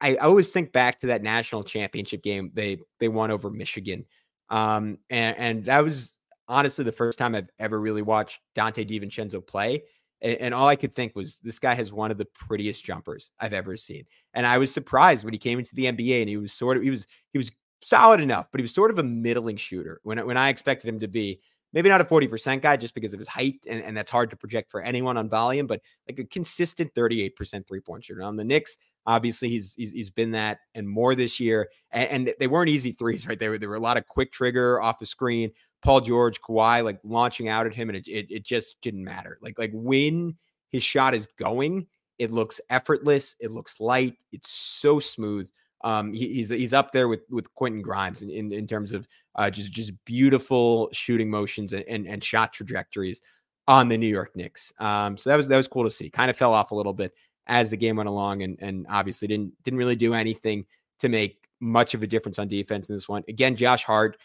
I 0.00 0.16
always 0.16 0.52
think 0.52 0.72
back 0.72 1.00
to 1.00 1.08
that 1.08 1.22
national 1.22 1.64
championship 1.64 2.22
game 2.22 2.52
they 2.54 2.78
they 3.00 3.08
won 3.08 3.30
over 3.30 3.50
Michigan. 3.50 4.06
Um, 4.50 4.98
and, 5.10 5.36
and 5.36 5.64
that 5.66 5.84
was 5.84 6.17
honestly 6.48 6.84
the 6.84 6.92
first 6.92 7.18
time 7.18 7.34
I've 7.34 7.50
ever 7.58 7.80
really 7.80 8.02
watched 8.02 8.40
Donte 8.56 8.86
DiVincenzo 8.86 9.46
play. 9.46 9.82
And, 10.20 10.36
and, 10.38 10.54
all 10.54 10.66
I 10.66 10.74
could 10.74 10.96
think 10.96 11.14
was 11.14 11.38
this 11.38 11.60
guy 11.60 11.74
has 11.74 11.92
one 11.92 12.10
of 12.10 12.18
the 12.18 12.24
prettiest 12.24 12.84
jumpers 12.84 13.30
I've 13.38 13.52
ever 13.52 13.76
seen. 13.76 14.04
And 14.34 14.46
I 14.46 14.58
was 14.58 14.72
surprised 14.72 15.24
when 15.24 15.32
he 15.32 15.38
came 15.38 15.60
into 15.60 15.76
the 15.76 15.84
NBA 15.84 16.20
and 16.20 16.28
he 16.28 16.36
was 16.36 16.52
sort 16.52 16.76
of 16.76 16.82
he 16.82 16.90
was 16.90 17.06
he 17.32 17.38
was 17.38 17.52
solid 17.84 18.20
enough, 18.20 18.48
but 18.50 18.58
he 18.58 18.62
was 18.62 18.74
sort 18.74 18.90
of 18.90 18.98
a 18.98 19.04
middling 19.04 19.56
shooter 19.56 20.00
when 20.02 20.24
when 20.26 20.36
I 20.36 20.48
expected 20.48 20.88
him 20.88 20.98
to 21.00 21.08
be 21.08 21.40
maybe 21.72 21.88
not 21.88 22.00
a 22.00 22.04
40% 22.04 22.62
guy 22.62 22.76
just 22.76 22.94
because 22.94 23.12
of 23.12 23.18
his 23.18 23.28
height 23.28 23.56
and, 23.68 23.82
and 23.82 23.96
that's 23.96 24.10
hard 24.10 24.30
to 24.30 24.36
project 24.36 24.70
for 24.70 24.80
anyone 24.80 25.16
on 25.16 25.28
volume, 25.28 25.66
but 25.66 25.80
like 26.08 26.18
a 26.18 26.24
consistent 26.24 26.92
38% 26.94 27.66
three-point 27.66 28.04
shooter. 28.04 28.22
On 28.22 28.36
the 28.36 28.44
Knicks, 28.44 28.78
obviously 29.08 29.48
he's 29.48 29.74
he's, 29.74 29.90
he's 29.90 30.10
been 30.10 30.30
that 30.32 30.60
and 30.74 30.88
more 30.88 31.14
this 31.14 31.40
year. 31.40 31.68
And, 31.90 32.28
and, 32.28 32.34
they 32.38 32.46
weren't 32.46 32.68
easy 32.68 32.92
threes, 32.92 33.26
right? 33.26 33.40
Were 33.40 33.58
there 33.58 33.68
were 33.68 33.74
a 33.74 33.80
lot 33.80 33.96
of 33.96 34.06
quick 34.06 34.30
trigger 34.30 34.80
off 34.80 34.98
the 34.98 35.06
screen, 35.06 35.50
Paul 35.82 36.02
George, 36.02 36.40
Kawhi, 36.40 36.84
like 36.84 37.00
launching 37.02 37.48
out 37.48 37.66
at 37.66 37.74
him, 37.74 37.88
and 37.88 37.96
it, 37.96 38.06
it, 38.06 38.26
it 38.30 38.44
just 38.44 38.76
didn't 38.82 39.02
matter. 39.02 39.38
Like 39.42 39.58
like 39.58 39.72
when 39.72 40.36
his 40.70 40.82
shot 40.84 41.14
is 41.14 41.26
going, 41.38 41.86
it 42.18 42.30
looks 42.30 42.60
effortless, 42.68 43.34
it 43.40 43.50
looks 43.50 43.80
light, 43.80 44.14
it's 44.30 44.50
so 44.50 45.00
smooth. 45.00 45.50
Um, 45.82 46.12
he, 46.12 46.34
he's 46.34 46.50
he's 46.50 46.74
up 46.74 46.92
there 46.92 47.08
with 47.08 47.20
with 47.30 47.52
Quentin 47.54 47.80
Grimes 47.80 48.22
in, 48.22 48.30
in, 48.30 48.52
in 48.52 48.66
terms 48.66 48.92
of 48.92 49.08
uh, 49.36 49.48
just 49.48 49.72
just 49.72 49.92
beautiful 50.04 50.90
shooting 50.92 51.30
motions 51.30 51.72
and, 51.72 51.84
and, 51.88 52.06
and 52.06 52.22
shot 52.22 52.52
trajectories 52.52 53.22
on 53.68 53.88
the 53.88 53.96
New 53.96 54.08
York 54.08 54.34
Knicks. 54.34 54.72
Um, 54.80 55.16
so 55.16 55.30
that 55.30 55.36
was 55.36 55.48
that 55.48 55.56
was 55.56 55.68
cool 55.68 55.84
to 55.84 55.90
see. 55.90 56.10
Kind 56.10 56.30
of 56.30 56.36
fell 56.36 56.52
off 56.52 56.72
a 56.72 56.74
little 56.74 56.92
bit 56.92 57.12
as 57.48 57.70
the 57.70 57.76
game 57.76 57.96
went 57.96 58.08
along, 58.08 58.42
and 58.42 58.56
and 58.60 58.86
obviously 58.88 59.28
didn't 59.28 59.52
didn't 59.62 59.78
really 59.78 59.96
do 59.96 60.14
anything 60.14 60.66
to 61.00 61.08
make 61.08 61.48
much 61.60 61.94
of 61.94 62.02
a 62.02 62.06
difference 62.06 62.38
on 62.38 62.48
defense 62.48 62.88
in 62.88 62.94
this 62.94 63.08
one. 63.08 63.24
Again, 63.28 63.56
Josh 63.56 63.82
Hart 63.82 64.16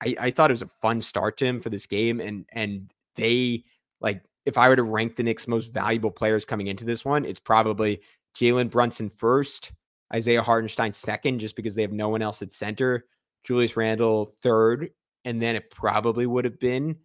I, 0.00 0.14
I 0.20 0.30
thought 0.30 0.50
it 0.50 0.54
was 0.54 0.62
a 0.62 0.68
fun 0.68 1.00
start 1.02 1.36
to 1.38 1.46
him 1.46 1.60
for 1.60 1.70
this 1.70 1.86
game, 1.86 2.20
and 2.20 2.46
and 2.52 2.92
they 3.16 3.64
like 4.00 4.22
if 4.46 4.56
I 4.56 4.68
were 4.68 4.76
to 4.76 4.82
rank 4.82 5.16
the 5.16 5.22
Knicks' 5.22 5.48
most 5.48 5.72
valuable 5.72 6.10
players 6.10 6.44
coming 6.44 6.68
into 6.68 6.84
this 6.84 7.04
one, 7.04 7.24
it's 7.24 7.40
probably 7.40 8.00
Jalen 8.36 8.70
Brunson 8.70 9.08
first, 9.10 9.72
Isaiah 10.14 10.42
Hartenstein 10.42 10.92
second, 10.92 11.40
just 11.40 11.56
because 11.56 11.74
they 11.74 11.82
have 11.82 11.92
no 11.92 12.08
one 12.08 12.22
else 12.22 12.42
at 12.42 12.52
center, 12.52 13.06
Julius 13.44 13.76
Randle 13.76 14.34
third, 14.42 14.90
and 15.24 15.42
then 15.42 15.56
it 15.56 15.70
probably 15.70 16.26
would 16.26 16.44
have 16.44 16.60
been 16.60 16.96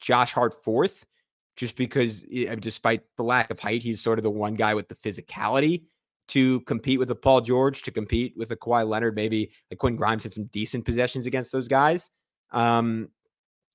Josh 0.00 0.32
Hart 0.32 0.62
fourth, 0.62 1.06
just 1.56 1.76
because 1.76 2.24
eh, 2.32 2.54
despite 2.56 3.02
the 3.16 3.22
lack 3.22 3.50
of 3.50 3.60
height, 3.60 3.82
he's 3.82 4.02
sort 4.02 4.18
of 4.18 4.22
the 4.22 4.30
one 4.30 4.54
guy 4.54 4.74
with 4.74 4.88
the 4.88 4.94
physicality 4.94 5.84
to 6.28 6.60
compete 6.62 6.98
with 6.98 7.10
a 7.10 7.14
Paul 7.14 7.40
George, 7.40 7.82
to 7.82 7.90
compete 7.90 8.34
with 8.36 8.50
a 8.50 8.56
Kawhi 8.56 8.88
Leonard. 8.88 9.14
Maybe 9.14 9.50
like 9.70 9.78
Quinn 9.78 9.96
Grimes 9.96 10.22
had 10.22 10.32
some 10.32 10.44
decent 10.46 10.84
possessions 10.84 11.26
against 11.26 11.52
those 11.52 11.68
guys. 11.68 12.10
Um, 12.52 13.08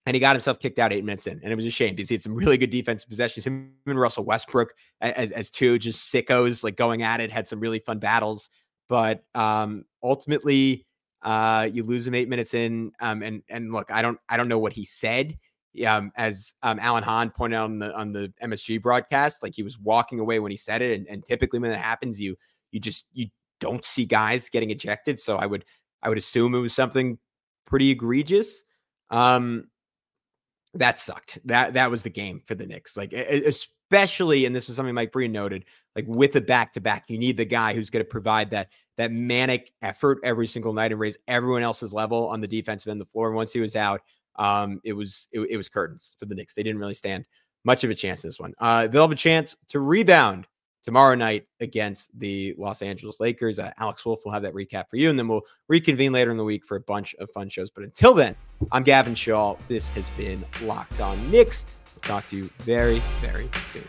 and 0.06 0.16
he 0.16 0.22
got 0.22 0.36
himself 0.36 0.60
kicked 0.60 0.80
out 0.80 0.94
eight 0.94 1.04
minutes 1.04 1.28
in, 1.28 1.40
and 1.44 1.52
it 1.52 1.56
was 1.56 1.66
a 1.66 1.70
shame 1.70 1.94
because 1.94 2.08
he 2.08 2.16
had 2.16 2.22
some 2.22 2.34
really 2.34 2.58
good 2.58 2.70
defensive 2.70 3.10
possessions. 3.10 3.46
Him 3.46 3.74
and 3.86 4.00
Russell 4.00 4.24
Westbrook 4.24 4.74
as, 5.02 5.32
as 5.32 5.50
two 5.50 5.78
just 5.78 6.14
sickos, 6.14 6.64
like 6.64 6.78
going 6.78 7.04
at 7.04 7.20
it, 7.20 7.30
had 7.30 7.48
some 7.48 7.60
really 7.60 7.80
fun 7.80 8.00
battles. 8.00 8.50
But 8.88 9.26
um, 9.36 9.84
ultimately, 10.02 10.86
uh, 11.24 11.70
you 11.72 11.84
lose 11.84 12.08
him 12.08 12.16
eight 12.16 12.30
minutes 12.30 12.54
in. 12.54 12.94
Um, 13.02 13.22
and 13.22 13.44
and 13.50 13.74
look, 13.74 13.92
I 13.92 14.02
don't 14.02 14.18
I 14.30 14.38
don't 14.38 14.48
know 14.48 14.60
what 14.60 14.72
he 14.72 14.86
said. 14.86 15.38
Um, 15.86 16.12
as 16.16 16.54
um, 16.64 16.80
Alan 16.80 17.04
Hahn 17.04 17.30
pointed 17.30 17.58
out 17.58 17.66
on 17.66 17.80
the 17.80 17.94
on 17.94 18.12
the 18.12 18.34
MSG 18.44 18.82
broadcast, 18.82 19.44
like 19.44 19.54
he 19.56 19.64
was 19.64 19.78
walking 19.78 20.20
away 20.20 20.40
when 20.40 20.52
he 20.52 20.58
said 20.58 20.82
it, 20.82 21.00
and, 21.00 21.08
and 21.08 21.26
typically 21.26 21.60
when 21.60 21.72
that 21.72 21.80
happens, 21.80 22.20
you 22.20 22.36
you 22.72 22.80
just 22.80 23.06
you 23.14 23.28
don't 23.60 23.86
see 23.86 24.06
guys 24.06 24.50
getting 24.50 24.72
ejected. 24.72 25.20
So 25.20 25.38
I 25.38 25.46
would 25.46 25.66
I 26.02 26.10
would 26.10 26.18
assume 26.18 26.56
it 26.56 26.60
was 26.60 26.74
something 26.74 27.18
pretty 27.66 27.92
egregious. 27.92 28.64
Um, 29.10 29.68
that 30.74 31.00
sucked. 31.00 31.40
That 31.46 31.74
that 31.74 31.92
was 31.92 32.04
the 32.04 32.10
game 32.10 32.42
for 32.46 32.56
the 32.56 32.66
Knicks. 32.66 32.98
Like 32.98 33.14
especially, 33.14 34.46
and 34.46 34.56
this 34.56 34.68
was 34.68 34.76
something 34.76 34.96
Mike 34.96 35.12
Breen 35.12 35.32
noted. 35.32 35.66
Like 35.96 36.06
with 36.08 36.36
a 36.36 36.42
back 36.42 36.74
to 36.74 36.82
back, 36.82 37.06
you 37.10 37.18
need 37.18 37.38
the 37.38 37.46
guy 37.46 37.74
who's 37.74 37.90
going 37.90 38.04
to 38.04 38.10
provide 38.10 38.52
that 38.52 38.70
that 38.98 39.12
manic 39.12 39.72
effort 39.82 40.20
every 40.24 40.48
single 40.48 40.74
night 40.74 40.92
and 40.92 41.00
raise 41.00 41.18
everyone 41.28 41.64
else's 41.64 41.94
level 41.94 42.28
on 42.28 42.42
the 42.42 42.48
defensive 42.48 42.90
end 42.90 43.02
of 43.02 43.08
the 43.08 43.12
floor. 43.12 43.28
And 43.28 43.36
once 43.36 43.54
he 43.54 43.60
was 43.60 43.76
out, 43.76 44.02
um, 44.38 44.80
it 44.84 44.94
was 44.94 45.28
it, 45.32 45.42
it 45.50 45.58
was 45.58 45.70
curtains 45.70 46.16
for 46.20 46.26
the 46.26 46.36
Knicks. 46.36 46.54
They 46.54 46.64
didn't 46.64 46.80
really 46.80 46.94
stand 46.94 47.26
much 47.64 47.84
of 47.84 47.90
a 47.90 47.96
chance 47.96 48.24
in 48.24 48.30
this 48.30 48.40
one. 48.40 48.54
Uh, 48.60 48.88
they'll 48.88 49.02
have 49.02 49.12
a 49.12 49.16
chance 49.16 49.56
to 49.70 49.80
rebound 49.80 50.48
tomorrow 50.84 51.16
night 51.16 51.46
against 51.60 52.18
the 52.18 52.56
Los 52.58 52.82
Angeles 52.82 53.20
Lakers. 53.20 53.60
Uh, 53.60 53.72
Alex 53.78 54.06
Wolf 54.06 54.22
will 54.24 54.32
have 54.32 54.44
that 54.44 54.54
recap 54.54 54.90
for 54.90 54.96
you, 54.96 55.10
and 55.10 55.20
then 55.20 55.28
we'll 55.28 55.42
reconvene 55.68 56.14
later 56.14 56.32
in 56.32 56.38
the 56.38 56.44
week 56.44 56.66
for 56.66 56.78
a 56.78 56.82
bunch 56.82 57.14
of 57.16 57.30
fun 57.32 57.50
shows. 57.50 57.70
But 57.70 57.84
until 57.84 58.14
then, 58.14 58.36
I'm 58.72 58.84
Gavin 58.84 59.14
Schall. 59.14 59.60
This 59.68 59.92
has 59.92 60.08
been 60.12 60.44
Locked 60.62 61.02
On 61.02 61.30
Knicks. 61.30 61.66
We'll 61.94 62.02
talk 62.04 62.28
to 62.30 62.38
you 62.38 62.50
very, 62.60 63.00
very 63.20 63.50
soon. 63.68 63.84